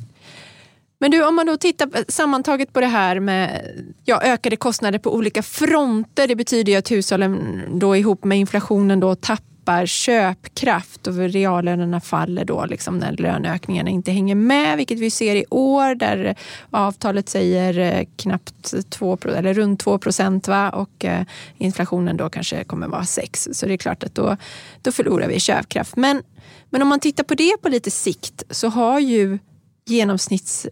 Men 1.03 1.11
du, 1.11 1.27
om 1.27 1.37
man 1.37 1.47
då 1.47 1.57
tittar 1.57 1.89
sammantaget 2.09 2.73
på 2.73 2.81
det 2.81 2.87
här 2.87 3.21
med 3.21 3.63
ja, 4.05 4.23
ökade 4.23 4.57
kostnader 4.57 4.99
på 4.99 5.15
olika 5.15 5.43
fronter. 5.43 6.29
Det 6.29 6.37
betyder 6.37 6.73
ju 6.73 6.79
att 6.79 6.91
hushållen 6.91 7.63
då 7.71 7.97
ihop 7.97 8.25
med 8.25 8.39
inflationen 8.39 9.01
då 9.01 9.15
tappar 9.15 9.87
köpkraft 9.87 11.07
och 11.07 11.17
reallönerna 11.17 12.01
faller 12.01 12.45
då 12.45 12.67
liksom 12.67 12.99
när 12.99 13.13
löneökningarna 13.13 13.91
inte 13.91 14.13
hänger 14.13 14.35
med, 14.35 14.77
vilket 14.77 14.99
vi 14.99 15.11
ser 15.11 15.37
i 15.37 15.45
år 15.51 15.95
där 15.95 16.35
avtalet 16.71 17.29
säger 17.29 17.79
eh, 17.79 18.07
knappt 18.17 18.91
2, 18.91 19.19
eller 19.25 19.55
runt 19.55 19.81
2 19.81 19.99
procent 19.99 20.49
och 20.73 21.05
eh, 21.05 21.23
inflationen 21.59 22.17
då 22.17 22.31
kanske 22.31 22.65
kommer 22.65 22.89
vara 22.89 23.05
6. 23.05 23.49
Så 23.53 23.67
det 23.67 23.73
är 23.73 23.77
klart 23.77 24.05
att 24.05 24.15
då, 24.15 24.37
då 24.83 24.93
förlorar 24.93 25.29
vi 25.29 25.41
köpkraft. 25.41 25.97
Men, 25.97 26.23
men 26.71 26.83
om 26.83 26.89
man 26.89 27.01
tittar 27.01 27.25
på 27.25 27.35
det 27.35 27.57
på 27.63 27.69
lite 27.69 27.91
sikt 27.91 28.43
så 28.51 28.69
har 28.69 29.01
ju 29.01 29.39
genomsnitts 29.87 30.67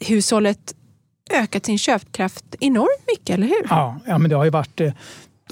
hushållet 0.00 0.74
ökat 1.30 1.66
sin 1.66 1.78
köpkraft 1.78 2.44
enormt 2.60 3.06
mycket, 3.12 3.34
eller 3.34 3.46
hur? 3.46 3.66
Ja, 3.68 4.00
ja 4.06 4.18
men 4.18 4.30
det 4.30 4.36
har 4.36 4.44
ju 4.44 4.50
varit 4.50 4.80
eh, 4.80 4.92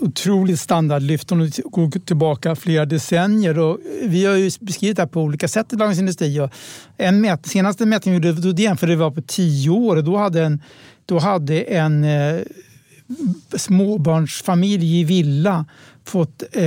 otroligt 0.01 0.61
standardlyft 0.61 1.33
om 1.33 1.39
du 1.39 1.63
går 1.65 1.91
tillbaka 1.91 2.57
flera 2.57 2.85
decennier. 2.85 3.59
Och 3.59 3.79
vi 4.03 4.25
har 4.25 4.35
ju 4.35 4.51
beskrivit 4.61 4.97
det 4.97 5.03
här 5.03 5.09
på 5.09 5.23
olika 5.23 5.49
sätt 5.49 5.73
i 5.73 5.77
Dagens 5.77 5.99
Industri. 5.99 6.41
Och 6.41 6.51
en 6.97 7.21
mät, 7.21 7.47
senaste 7.47 7.87
mätningen 7.87 8.21
vi 8.21 8.29
gjorde, 8.29 8.63
jämförde 8.63 8.97
var 8.97 9.11
på 9.11 9.23
tio 9.23 9.71
år 9.71 9.97
och 9.97 10.05
då 10.05 10.17
hade 10.17 10.43
en, 10.43 10.63
då 11.07 11.19
hade 11.19 11.61
en 11.61 12.05
eh, 12.05 12.41
småbarnsfamilj 13.57 15.01
i 15.01 15.05
villa 15.05 15.65
fått 16.09 16.43
eh, 16.53 16.65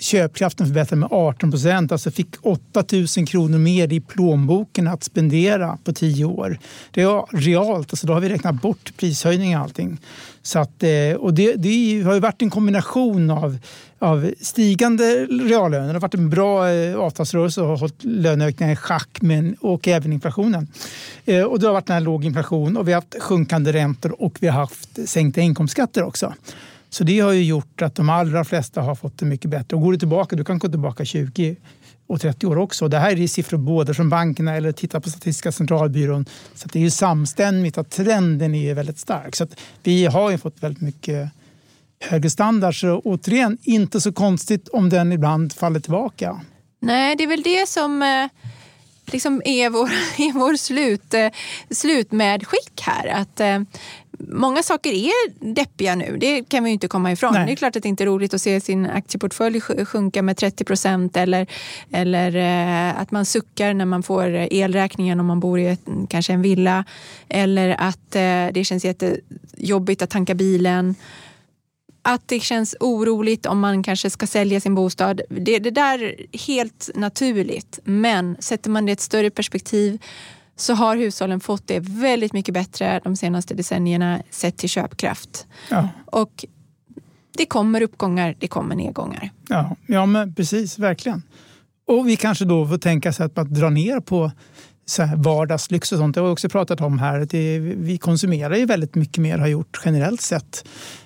köpkraften 0.00 0.66
förbättrad 0.66 0.98
med 0.98 1.08
18 1.12 1.50
procent. 1.50 1.92
Alltså 1.92 2.10
fick 2.10 2.28
8 2.42 2.84
000 3.16 3.26
kronor 3.26 3.58
mer 3.58 3.92
i 3.92 4.00
plånboken 4.00 4.88
att 4.88 5.04
spendera 5.04 5.78
på 5.84 5.92
tio 5.92 6.24
år. 6.24 6.58
Det 6.90 7.02
är 7.02 7.36
realt, 7.36 7.92
alltså 7.92 8.06
då 8.06 8.12
har 8.12 8.20
vi 8.20 8.28
räknat 8.28 8.62
bort 8.62 8.92
prishöjningar 8.96 9.58
och 9.58 9.64
allting. 9.64 9.98
Så 10.42 10.58
att, 10.58 10.82
eh, 10.82 11.14
och 11.18 11.34
det, 11.34 11.54
det, 11.54 12.02
har 12.02 12.14
ju 12.14 12.20
varit 12.20 12.42
en 12.42 12.50
kombination 12.50 13.30
av, 13.30 13.58
av 13.98 14.30
stigande 14.40 15.26
reallöner. 15.26 15.86
Det 15.86 15.92
har 15.92 16.00
varit 16.00 16.14
en 16.14 16.30
bra 16.30 16.70
eh, 16.70 16.96
avtalsrörelse 16.96 17.60
och 17.60 17.68
har 17.68 17.76
hållit 17.76 18.04
löneökningar 18.04 18.72
i 18.72 18.76
schack 18.76 19.18
men, 19.20 19.54
och 19.54 19.88
även 19.88 20.12
inflationen. 20.12 20.68
Eh, 21.24 21.42
och 21.42 21.60
det 21.60 21.66
har 21.66 21.74
varit 21.74 21.90
en 21.90 22.04
låg 22.04 22.24
inflation 22.24 22.76
och 22.76 22.88
vi 22.88 22.92
har 22.92 23.00
haft 23.00 23.22
sjunkande 23.22 23.72
räntor 23.72 24.22
och 24.22 24.38
vi 24.40 24.48
har 24.48 24.60
haft 24.60 25.08
sänkta 25.08 25.40
inkomstskatter 25.40 26.02
också. 26.02 26.34
Så 26.90 27.04
det 27.04 27.20
har 27.20 27.32
ju 27.32 27.44
gjort 27.44 27.82
att 27.82 27.94
de 27.94 28.08
allra 28.08 28.44
flesta 28.44 28.80
har 28.80 28.94
fått 28.94 29.18
det 29.18 29.26
mycket 29.26 29.50
bättre. 29.50 29.76
Och 29.76 29.82
går 29.82 29.92
du 29.92 29.98
tillbaka, 29.98 30.36
du 30.36 30.44
kan 30.44 30.58
gå 30.58 30.68
tillbaka 30.68 31.04
20 31.04 31.56
och 32.06 32.20
30 32.20 32.46
år 32.46 32.58
också. 32.58 32.88
Det 32.88 32.98
här 32.98 33.20
är 33.20 33.26
siffror 33.26 33.58
både 33.58 33.94
från 33.94 34.08
bankerna 34.08 34.56
eller 34.56 34.72
titta 34.72 35.00
på 35.00 35.10
Statistiska 35.10 35.52
centralbyrån. 35.52 36.26
Så 36.54 36.68
det 36.68 36.78
är 36.78 36.82
ju 36.82 36.90
samstämmigt 36.90 37.78
att 37.78 37.90
trenden 37.90 38.54
är 38.54 38.74
väldigt 38.74 38.98
stark. 38.98 39.36
Så 39.36 39.46
vi 39.82 40.06
har 40.06 40.30
ju 40.30 40.38
fått 40.38 40.62
väldigt 40.62 40.82
mycket 40.82 41.30
högre 42.00 42.30
standard. 42.30 42.80
Så 42.80 43.00
återigen, 43.04 43.58
inte 43.62 44.00
så 44.00 44.12
konstigt 44.12 44.68
om 44.68 44.88
den 44.88 45.12
ibland 45.12 45.52
faller 45.52 45.80
tillbaka. 45.80 46.40
Nej, 46.80 47.16
det 47.16 47.24
är 47.24 47.28
väl 47.28 47.42
det 47.42 47.68
som 47.68 48.02
eh, 48.02 48.28
liksom 49.12 49.42
är 49.44 49.70
vår, 49.70 49.86
är 50.18 50.32
vår 50.32 50.56
slut, 50.56 51.14
eh, 51.14 51.28
slutmedskick 51.70 52.80
här. 52.82 53.06
Att 53.06 53.40
eh, 53.40 53.60
många 54.28 54.62
saker 54.62 54.90
är 54.92 55.52
deppiga 55.54 55.94
nu, 55.94 56.16
det 56.20 56.44
kan 56.48 56.64
vi 56.64 56.70
inte 56.70 56.88
komma 56.88 57.12
ifrån. 57.12 57.32
Nej. 57.34 57.46
Det 57.46 57.52
är 57.52 57.56
klart 57.56 57.76
att 57.76 57.82
det 57.82 57.88
inte 57.88 58.04
är 58.04 58.06
roligt 58.06 58.34
att 58.34 58.42
se 58.42 58.60
sin 58.60 58.86
aktieportfölj 58.86 59.60
sjunka 59.60 60.22
med 60.22 60.36
30 60.36 60.64
procent 60.64 61.16
eller, 61.16 61.46
eller 61.92 62.36
eh, 62.36 63.00
att 63.00 63.10
man 63.10 63.24
suckar 63.24 63.74
när 63.74 63.84
man 63.84 64.02
får 64.02 64.26
elräkningen 64.50 65.20
om 65.20 65.26
man 65.26 65.40
bor 65.40 65.60
i 65.60 65.66
ett, 65.66 65.80
kanske 66.08 66.32
en 66.32 66.42
villa. 66.42 66.84
Eller 67.28 67.76
att 67.78 68.16
eh, 68.16 68.46
det 68.52 68.64
känns 68.64 68.84
jättejobbigt 68.84 70.02
att 70.02 70.10
tanka 70.10 70.34
bilen 70.34 70.94
att 72.02 72.28
det 72.28 72.40
känns 72.40 72.76
oroligt 72.80 73.46
om 73.46 73.60
man 73.60 73.82
kanske 73.82 74.10
ska 74.10 74.26
sälja 74.26 74.60
sin 74.60 74.74
bostad. 74.74 75.20
Det, 75.28 75.58
det 75.58 75.70
där 75.70 76.02
är 76.02 76.38
helt 76.46 76.90
naturligt. 76.94 77.78
Men 77.84 78.36
sätter 78.40 78.70
man 78.70 78.86
det 78.86 78.90
i 78.90 78.92
ett 78.92 79.00
större 79.00 79.30
perspektiv 79.30 79.98
så 80.60 80.74
har 80.74 80.96
hushållen 80.96 81.40
fått 81.40 81.66
det 81.66 81.80
väldigt 81.80 82.32
mycket 82.32 82.54
bättre 82.54 83.00
de 83.04 83.16
senaste 83.16 83.54
decennierna 83.54 84.22
sett 84.30 84.56
till 84.56 84.68
köpkraft. 84.68 85.46
Ja. 85.68 85.88
Och 86.06 86.44
det 87.36 87.46
kommer 87.46 87.80
uppgångar, 87.80 88.36
det 88.38 88.48
kommer 88.48 88.74
nedgångar. 88.74 89.30
Ja, 89.48 89.76
ja 89.86 90.06
men 90.06 90.34
precis, 90.34 90.78
verkligen. 90.78 91.22
Och 91.86 92.08
vi 92.08 92.16
kanske 92.16 92.44
då 92.44 92.66
får 92.66 92.78
tänka 92.78 93.12
sig 93.12 93.26
att 93.26 93.36
man 93.36 93.54
drar 93.54 93.70
ner 93.70 94.00
på 94.00 94.30
så 94.86 95.02
här 95.02 95.16
vardagslyx 95.16 95.92
och 95.92 95.98
sånt. 95.98 96.14
Det 96.14 96.20
har 96.20 96.28
vi 96.28 96.32
också 96.32 96.48
pratat 96.48 96.80
om 96.80 96.98
här. 96.98 97.26
Det, 97.30 97.58
vi 97.58 97.98
konsumerar 97.98 98.56
ju 98.56 98.66
väldigt 98.66 98.94
mycket 98.94 99.18
mer, 99.18 99.38
har 99.38 99.46
gjort 99.46 99.82
generellt 99.84 100.20
sett. 100.20 100.64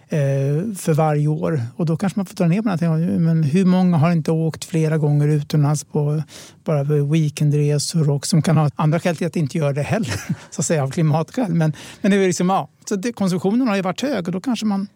Eh, 0.08 0.74
för 0.76 0.92
varje 0.92 1.28
år. 1.28 1.62
Och 1.76 1.86
då 1.86 1.96
kanske 1.96 2.18
man 2.18 2.26
får 2.26 2.34
dra 2.34 2.46
ner 2.46 2.62
på 2.62 2.68
någonting. 2.68 3.24
Men 3.24 3.42
hur 3.42 3.64
många 3.64 3.96
har 3.96 4.12
inte 4.12 4.30
åkt 4.30 4.64
flera 4.64 4.98
gånger 4.98 5.28
utomlands 5.28 5.84
på 5.84 6.22
bara 6.64 6.82
weekendresor 6.82 8.10
och 8.10 8.26
som 8.26 8.42
kan 8.42 8.56
ha 8.56 8.70
andra 8.76 9.00
skäl 9.00 9.16
till 9.16 9.26
att 9.26 9.36
inte 9.36 9.58
göra 9.58 9.72
det 9.72 9.82
heller, 9.82 10.14
så 10.50 10.60
att 10.60 10.66
säga 10.66 10.82
av 10.82 10.90
klimatskäl. 10.90 11.54
Men, 11.54 11.72
men 12.00 12.10
det 12.10 12.16
är 12.16 12.26
liksom, 12.26 12.48
ja, 12.48 12.68
så 12.88 12.96
det, 12.96 13.12
konsumtionen 13.12 13.68
har 13.68 13.76
ju 13.76 13.82
varit 13.82 14.00
hög 14.02 14.26
och 14.26 14.32
då 14.32 14.40
kanske 14.40 14.66
man 14.66 14.88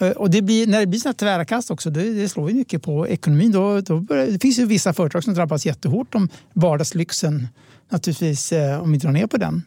eh, 0.00 0.10
och 0.10 0.30
det 0.30 0.42
blir, 0.42 0.66
när 0.66 0.80
det 0.80 0.86
blir 0.86 1.00
sådana 1.00 1.14
tvära 1.14 1.44
kast 1.44 1.70
också, 1.70 1.90
det, 1.90 2.12
det, 2.12 2.28
slår 2.28 2.50
ju 2.50 2.56
mycket 2.56 2.82
på 2.82 3.08
ekonomin. 3.08 3.52
Då, 3.52 3.80
då 3.80 4.00
börjar, 4.00 4.26
det 4.26 4.42
finns 4.42 4.58
ju 4.58 4.66
vissa 4.66 4.92
företag 4.92 5.24
som 5.24 5.34
drabbas 5.34 5.66
jättehårt 5.66 6.14
om 6.14 6.28
vardagslyxen 6.52 7.48
naturligtvis, 7.88 8.52
eh, 8.52 8.82
om 8.82 8.92
vi 8.92 8.98
drar 8.98 9.10
ner 9.10 9.26
på 9.26 9.36
den. 9.36 9.62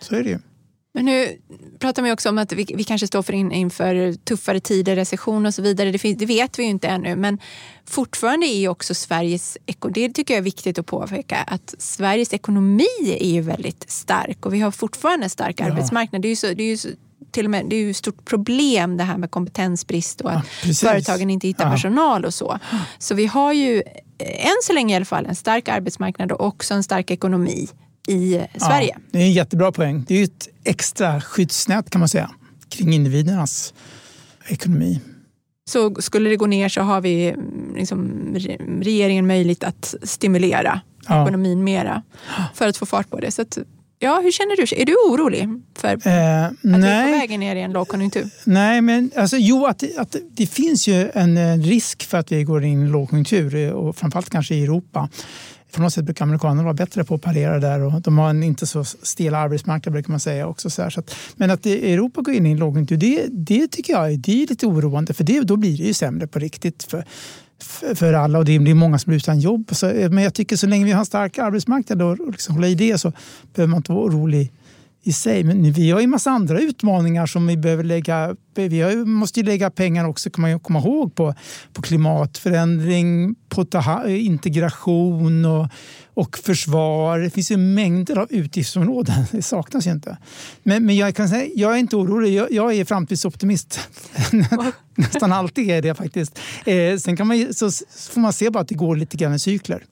Så 0.00 0.14
är 0.14 0.22
det 0.22 0.28
ju. 0.30 0.38
Men 0.92 1.04
nu 1.04 1.38
pratar 1.78 2.02
man 2.02 2.10
också 2.12 2.28
om 2.28 2.38
att 2.38 2.52
vi, 2.52 2.66
vi 2.74 2.84
kanske 2.84 3.06
står 3.06 3.22
för 3.22 3.32
in, 3.32 3.52
inför 3.52 4.12
tuffare 4.12 4.60
tider, 4.60 4.96
recession 4.96 5.46
och 5.46 5.54
så 5.54 5.62
vidare. 5.62 5.90
Det, 5.90 5.98
finns, 5.98 6.18
det, 6.18 6.26
vet 6.26 6.58
vi 6.58 6.62
ju 6.62 6.68
inte 6.68 6.88
ännu. 6.88 7.16
Men 7.16 7.38
fortfarande 7.86 8.46
är 8.46 8.58
ju 8.58 8.68
också 8.68 8.94
Sveriges, 8.94 9.58
det 9.94 10.08
tycker 10.08 10.34
jag 10.34 10.38
är 10.38 10.44
viktigt 10.44 10.78
att 10.78 10.86
påpeka, 10.86 11.36
att 11.36 11.74
Sveriges 11.78 12.34
ekonomi 12.34 13.16
är 13.20 13.30
ju 13.30 13.40
väldigt 13.40 13.90
stark 13.90 14.46
och 14.46 14.54
vi 14.54 14.60
har 14.60 14.70
fortfarande 14.70 15.26
en 15.26 15.30
stark 15.30 15.60
ja. 15.60 15.64
arbetsmarknad. 15.64 16.22
Det 16.22 16.28
är 16.28 16.30
ju 16.30 16.36
så, 16.36 16.46
det 16.46 16.62
är 16.62 16.68
ju 16.68 16.76
så, 16.76 16.88
till 17.30 17.44
och 17.44 17.50
med, 17.50 17.66
det 17.68 17.76
är 17.76 17.80
ju 17.80 17.90
ett 17.90 17.96
stort 17.96 18.24
problem 18.24 18.96
det 18.96 19.04
här 19.04 19.18
med 19.18 19.30
kompetensbrist 19.30 20.20
och 20.20 20.32
att 20.32 20.46
ja, 20.64 20.74
företagen 20.74 21.30
inte 21.30 21.46
hittar 21.46 21.64
ja. 21.64 21.70
personal 21.70 22.24
och 22.24 22.34
så. 22.34 22.58
Så 22.98 23.14
vi 23.14 23.26
har 23.26 23.52
ju 23.52 23.82
än 24.18 24.56
så 24.62 24.72
länge 24.72 24.94
i 24.94 24.96
alla 24.96 25.04
fall 25.04 25.26
en 25.26 25.36
stark 25.36 25.68
arbetsmarknad 25.68 26.32
och 26.32 26.46
också 26.46 26.74
en 26.74 26.82
stark 26.82 27.10
ekonomi 27.10 27.68
i 28.10 28.46
Sverige. 28.56 28.92
Ja, 28.94 29.00
det 29.10 29.18
är 29.18 29.22
en 29.22 29.32
jättebra 29.32 29.72
poäng. 29.72 30.04
Det 30.08 30.14
är 30.14 30.24
ett 30.24 30.48
extra 30.64 31.20
skyddsnät 31.20 31.90
kan 31.90 31.98
man 31.98 32.08
säga 32.08 32.30
kring 32.68 32.92
individernas 32.92 33.74
ekonomi. 34.48 35.00
Så 35.70 35.94
skulle 35.94 36.30
det 36.30 36.36
gå 36.36 36.46
ner 36.46 36.68
så 36.68 36.80
har 36.80 37.00
vi 37.00 37.28
mm, 37.28 37.74
liksom, 37.76 38.34
regeringen 38.82 39.26
möjlighet 39.26 39.64
att 39.64 39.94
stimulera 40.02 40.80
ja. 41.08 41.22
ekonomin 41.22 41.64
mera 41.64 42.02
för 42.54 42.68
att 42.68 42.76
få 42.76 42.86
fart 42.86 43.10
på 43.10 43.20
det. 43.20 43.30
Så 43.30 43.42
att, 43.42 43.58
ja, 43.98 44.20
hur 44.22 44.32
känner 44.32 44.56
du? 44.56 44.82
Är 44.82 44.86
du 44.86 44.94
orolig 44.94 45.48
för 45.76 45.88
eh, 45.88 46.44
att 46.44 46.52
nej. 46.62 46.80
vi 46.80 46.88
är 46.88 47.12
på 47.12 47.18
väg 47.18 47.38
ner 47.38 47.56
i 47.56 47.60
en 47.60 47.72
lågkonjunktur? 47.72 48.30
Nej, 48.44 48.80
men 48.80 49.10
alltså, 49.16 49.36
jo, 49.36 49.66
att, 49.66 49.96
att 49.98 50.16
det 50.30 50.46
finns 50.46 50.88
ju 50.88 51.10
en 51.14 51.62
risk 51.62 52.04
för 52.08 52.18
att 52.18 52.32
vi 52.32 52.44
går 52.44 52.64
in 52.64 52.80
i 52.80 52.82
en 52.82 52.92
lågkonjunktur 52.92 53.72
och 53.72 53.96
framförallt 53.96 54.30
kanske 54.30 54.54
i 54.54 54.62
Europa. 54.62 55.08
På 55.72 55.82
något 55.82 55.92
sätt 55.92 56.04
brukar 56.04 56.24
amerikanerna 56.24 56.62
vara 56.62 56.74
bättre 56.74 57.04
på 57.04 57.14
att 57.14 57.22
parera 57.22 57.58
där 57.58 57.80
och 57.80 58.02
de 58.02 58.18
har 58.18 58.30
en 58.30 58.42
inte 58.42 58.66
så 58.66 58.84
stel 58.84 59.34
arbetsmarknad 59.34 59.92
brukar 59.92 60.10
man 60.10 60.20
säga 60.20 60.46
också. 60.46 60.70
Så, 60.70 60.90
så 60.90 61.00
att, 61.00 61.14
men 61.36 61.50
att 61.50 61.66
Europa 61.66 62.20
går 62.20 62.34
in 62.34 62.46
i 62.46 62.50
en 62.50 62.56
lågkonjunktur, 62.56 62.96
det, 62.96 63.26
det 63.30 63.68
tycker 63.68 63.92
jag 63.92 64.18
det 64.18 64.42
är 64.42 64.46
lite 64.46 64.66
oroande 64.66 65.14
för 65.14 65.24
det, 65.24 65.40
då 65.40 65.56
blir 65.56 65.78
det 65.78 65.84
ju 65.84 65.94
sämre 65.94 66.26
på 66.26 66.38
riktigt. 66.38 66.82
För, 66.82 67.04
för 67.94 68.12
alla 68.12 68.38
och 68.38 68.44
det 68.44 68.58
blir 68.58 68.74
många 68.74 68.98
som 68.98 69.10
blir 69.10 69.16
utan 69.16 69.40
jobb. 69.40 69.68
Så, 69.70 69.86
eh, 69.86 70.10
men 70.10 70.24
jag 70.24 70.34
tycker 70.34 70.56
så 70.56 70.66
länge 70.66 70.84
vi 70.84 70.92
har 70.92 71.00
en 71.00 71.06
stark 71.06 71.38
arbetsmarknad 71.38 72.02
och 72.02 72.30
liksom 72.30 72.54
håller 72.54 72.68
i 72.68 72.74
det 72.74 72.98
så 72.98 73.12
behöver 73.54 73.70
man 73.70 73.76
inte 73.76 73.92
vara 73.92 74.04
orolig 74.04 74.52
i 75.02 75.12
sig. 75.12 75.44
Men 75.44 75.72
vi 75.72 75.90
har 75.90 76.00
ju 76.00 76.04
en 76.04 76.10
massa 76.10 76.30
andra 76.30 76.60
utmaningar 76.60 77.26
som 77.26 77.46
vi 77.46 77.56
behöver 77.56 77.84
lägga... 77.84 78.36
Vi 78.54 78.80
har, 78.80 79.04
måste 79.04 79.40
ju 79.40 79.46
lägga 79.46 79.70
pengar 79.70 80.04
också, 80.04 80.30
kan 80.30 80.42
man 80.42 80.60
komma 80.60 80.78
ihåg, 80.78 81.14
på, 81.14 81.34
på 81.72 81.82
klimatförändring, 81.82 83.34
på 83.48 83.66
integration 84.06 85.44
och, 85.44 85.68
och 86.14 86.38
försvar. 86.38 87.18
Det 87.18 87.30
finns 87.30 87.50
ju 87.50 87.56
mängder 87.56 88.18
av 88.18 88.26
utgiftsområden. 88.30 89.24
Det 89.30 89.42
saknas 89.42 89.86
ju 89.86 89.90
inte. 89.90 90.18
Men, 90.62 90.86
men 90.86 90.96
jag 90.96 91.14
kan 91.14 91.28
säga, 91.28 91.48
jag 91.54 91.74
är 91.74 91.78
inte 91.78 91.96
orolig. 91.96 92.34
Jag, 92.34 92.52
jag 92.52 92.74
är 92.74 92.84
framtidsoptimist. 92.84 93.80
Nästan 94.94 95.32
alltid 95.32 95.70
är 95.70 95.82
det 95.82 95.94
faktiskt. 95.94 96.38
Eh, 96.64 96.96
sen 96.96 97.16
kan 97.16 97.26
man, 97.26 97.54
så 97.54 97.70
får 98.10 98.20
man 98.20 98.32
se 98.32 98.50
bara 98.50 98.60
att 98.60 98.68
det 98.68 98.74
går 98.74 98.96
lite 98.96 99.16
grann 99.16 99.34
i 99.34 99.38
cykler. 99.38 99.84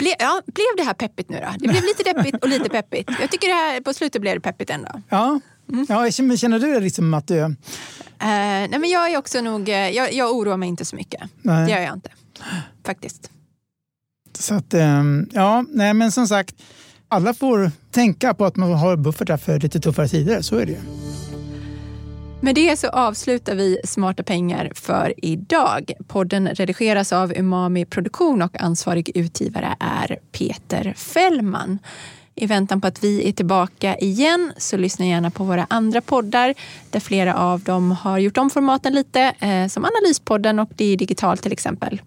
Ble, 0.00 0.14
ja, 0.18 0.42
blev 0.46 0.66
det 0.76 0.82
här 0.82 0.94
peppigt 0.94 1.30
nu 1.30 1.36
då? 1.36 1.52
Det 1.58 1.68
blev 1.68 1.82
lite 1.82 2.02
deppigt 2.02 2.42
och 2.42 2.48
lite 2.48 2.68
peppigt. 2.78 3.10
Jag 3.20 3.30
tycker 3.30 3.48
det 3.48 3.54
här 3.54 3.80
på 3.80 3.94
slutet 3.94 4.22
blev 4.22 4.34
det 4.34 4.40
peppigt 4.40 4.70
ändå. 4.70 5.02
Ja, 5.08 5.40
mm. 5.72 5.86
ja 5.88 6.10
känner 6.10 6.58
du 6.58 6.72
det 6.72 6.80
liksom 6.80 7.14
att 7.14 7.26
du... 7.26 7.38
Uh, 7.38 7.48
nej, 8.18 8.78
men 8.78 8.90
jag 8.90 9.12
är 9.12 9.18
också 9.18 9.40
nog... 9.40 9.68
Eh, 9.68 9.88
jag, 9.90 10.12
jag 10.12 10.34
oroar 10.34 10.56
mig 10.56 10.68
inte 10.68 10.84
så 10.84 10.96
mycket. 10.96 11.22
Nej. 11.42 11.64
Det 11.64 11.70
gör 11.70 11.80
jag 11.80 11.94
inte. 11.94 12.10
Faktiskt. 12.86 13.30
Så 14.38 14.54
att, 14.54 14.74
um, 14.74 15.28
ja, 15.32 15.64
nej 15.68 15.94
men 15.94 16.12
som 16.12 16.28
sagt. 16.28 16.54
Alla 17.08 17.34
får 17.34 17.70
tänka 17.90 18.34
på 18.34 18.44
att 18.44 18.56
man 18.56 18.72
har 18.72 18.96
buffertar 18.96 19.36
för 19.36 19.60
lite 19.60 19.80
tuffare 19.80 20.08
tider. 20.08 20.42
Så 20.42 20.56
är 20.56 20.66
det 20.66 20.72
ju. 20.72 20.78
Med 22.42 22.54
det 22.54 22.78
så 22.78 22.88
avslutar 22.88 23.54
vi 23.54 23.80
Smarta 23.84 24.22
pengar 24.22 24.72
för 24.74 25.14
idag. 25.16 25.92
Podden 26.08 26.48
redigeras 26.48 27.12
av 27.12 27.32
Umami 27.36 27.84
Produktion 27.84 28.42
och 28.42 28.60
ansvarig 28.60 29.10
utgivare 29.14 29.76
är 29.80 30.18
Peter 30.32 30.94
Fällman. 30.96 31.78
I 32.34 32.46
väntan 32.46 32.80
på 32.80 32.86
att 32.86 33.04
vi 33.04 33.28
är 33.28 33.32
tillbaka 33.32 33.96
igen 33.96 34.52
så 34.56 34.76
lyssna 34.76 35.06
gärna 35.06 35.30
på 35.30 35.44
våra 35.44 35.66
andra 35.70 36.00
poddar 36.00 36.54
där 36.90 37.00
flera 37.00 37.34
av 37.34 37.60
dem 37.60 37.90
har 37.90 38.18
gjort 38.18 38.38
om 38.38 38.50
formaten 38.50 38.94
lite, 38.94 39.20
eh, 39.20 39.66
som 39.68 39.84
Analyspodden 39.84 40.58
och 40.58 40.70
Det 40.76 40.84
är 40.84 40.96
digitalt 40.96 41.42
till 41.42 41.52
exempel. 41.52 42.00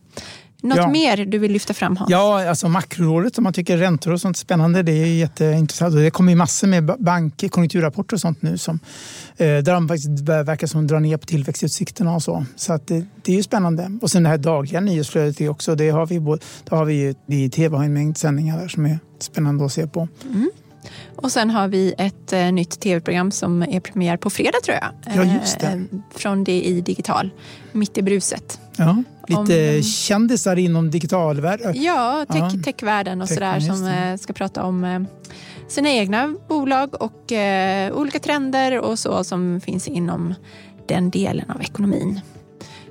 Något 0.64 0.78
ja. 0.78 0.90
mer 0.90 1.26
du 1.26 1.38
vill 1.38 1.52
lyfta 1.52 1.74
fram 1.74 1.98
Hans? 1.98 2.12
Ja, 2.12 2.50
alltså 2.50 2.68
makrorådet 2.68 3.38
om 3.38 3.44
man 3.44 3.54
tycker 3.54 3.78
räntor 3.78 4.12
och 4.12 4.22
sånt 4.22 4.38
är 4.38 4.40
spännande. 4.40 4.84
Det 4.84 4.92
är 4.92 5.06
jätteintressant. 5.06 5.96
Det 5.96 6.12
kommer 6.12 6.32
ju 6.32 6.36
massor 6.36 6.68
med 6.68 6.86
bank, 7.00 7.52
konjunkturrapporter 7.52 8.16
och 8.16 8.22
sånt 8.22 8.42
nu 8.42 8.58
som, 8.58 8.80
eh, 9.38 9.46
där 9.46 9.74
de 9.74 9.88
faktiskt 9.88 10.20
verkar 10.20 10.68
som 10.68 10.88
drar 10.88 11.00
ner 11.00 11.18
på 11.18 11.26
tillväxtutsikterna 11.26 12.16
och 12.16 12.24
så. 12.24 12.46
Så 12.56 12.74
att 12.74 12.88
det, 12.88 13.06
det 13.24 13.32
är 13.32 13.36
ju 13.36 13.44
spännande. 13.44 14.00
Och 14.02 14.12
sen 14.12 14.24
det 14.24 14.30
här 14.30 14.38
dagliga 14.38 14.82
nyhetsflödet 14.82 15.42
är 15.42 15.50
också, 15.50 15.76
det 15.76 15.90
har 15.90 16.06
vi, 16.06 16.20
det 16.64 16.76
har 16.76 16.86
vi 16.86 17.16
i 17.28 17.50
tv 17.50 17.78
har 17.78 17.84
en 17.84 17.94
mängd 17.94 18.18
sändningar 18.18 18.60
där 18.60 18.68
som 18.68 18.86
är 18.86 19.00
spännande 19.20 19.66
att 19.66 19.74
se 19.74 19.88
på. 19.88 20.08
Mm. 20.26 20.52
Och 21.16 21.32
sen 21.32 21.50
har 21.50 21.68
vi 21.68 21.94
ett 21.98 22.34
eh, 22.34 22.52
nytt 22.52 22.80
tv-program 22.80 23.32
som 23.32 23.64
är 23.64 23.80
premiär 23.80 24.18
på 24.18 24.30
fredag 24.30 24.58
tror 24.64 24.78
jag. 24.78 25.16
Ja, 25.16 25.40
just 25.40 25.60
det. 25.60 25.68
Eh, 25.68 26.00
från 26.16 26.44
DI 26.44 26.82
Digital, 26.82 27.30
Mitt 27.72 27.98
i 27.98 28.02
bruset. 28.02 28.60
Ja, 28.78 29.04
lite 29.28 29.78
om, 29.78 29.84
kändisar 29.84 30.56
inom 30.56 30.92
digitalvärlden. 30.92 31.84
Ja, 31.84 32.26
tech, 32.30 32.42
ja. 32.42 32.64
techvärlden 32.64 33.22
och 33.22 33.30
sådär 33.30 33.60
som 33.60 33.88
eh, 33.88 34.18
ska 34.18 34.34
prata 34.34 34.64
om 34.64 34.84
eh, 34.84 35.02
sina 35.68 35.90
egna 35.90 36.36
bolag 36.50 37.02
och 37.02 37.32
eh, 37.32 37.94
olika 37.94 38.20
trender 38.20 38.80
och 38.80 39.00
så 39.00 39.24
som 39.24 39.62
finns 39.62 39.88
inom 39.88 40.34
den 40.88 41.10
delen 41.10 41.52
av 41.52 41.62
ekonomin. 41.62 42.22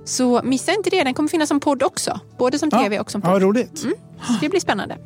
Så 0.05 0.41
missa 0.45 0.73
inte 0.73 0.91
det, 0.91 1.05
den 1.05 1.15
kommer 1.15 1.29
finnas 1.29 1.49
som 1.49 1.61
podd 1.61 1.83
också. 1.83 2.21
Både 2.39 2.59
som 2.59 2.71
tv 2.71 3.01
och 3.01 3.11
som 3.11 3.23
podd. 3.23 3.35
Ja, 3.35 3.39
roligt. 3.47 3.83
Mm, 3.85 3.95
det 4.41 4.49
blir 4.49 4.61
spännande. 4.61 4.97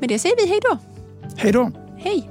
Med 0.00 0.08
det 0.08 0.18
säger 0.18 0.36
vi 0.36 0.46
hej 0.46 0.60
då. 0.62 0.78
Hej 1.36 1.52
då. 1.52 1.70
Hej! 1.98 2.30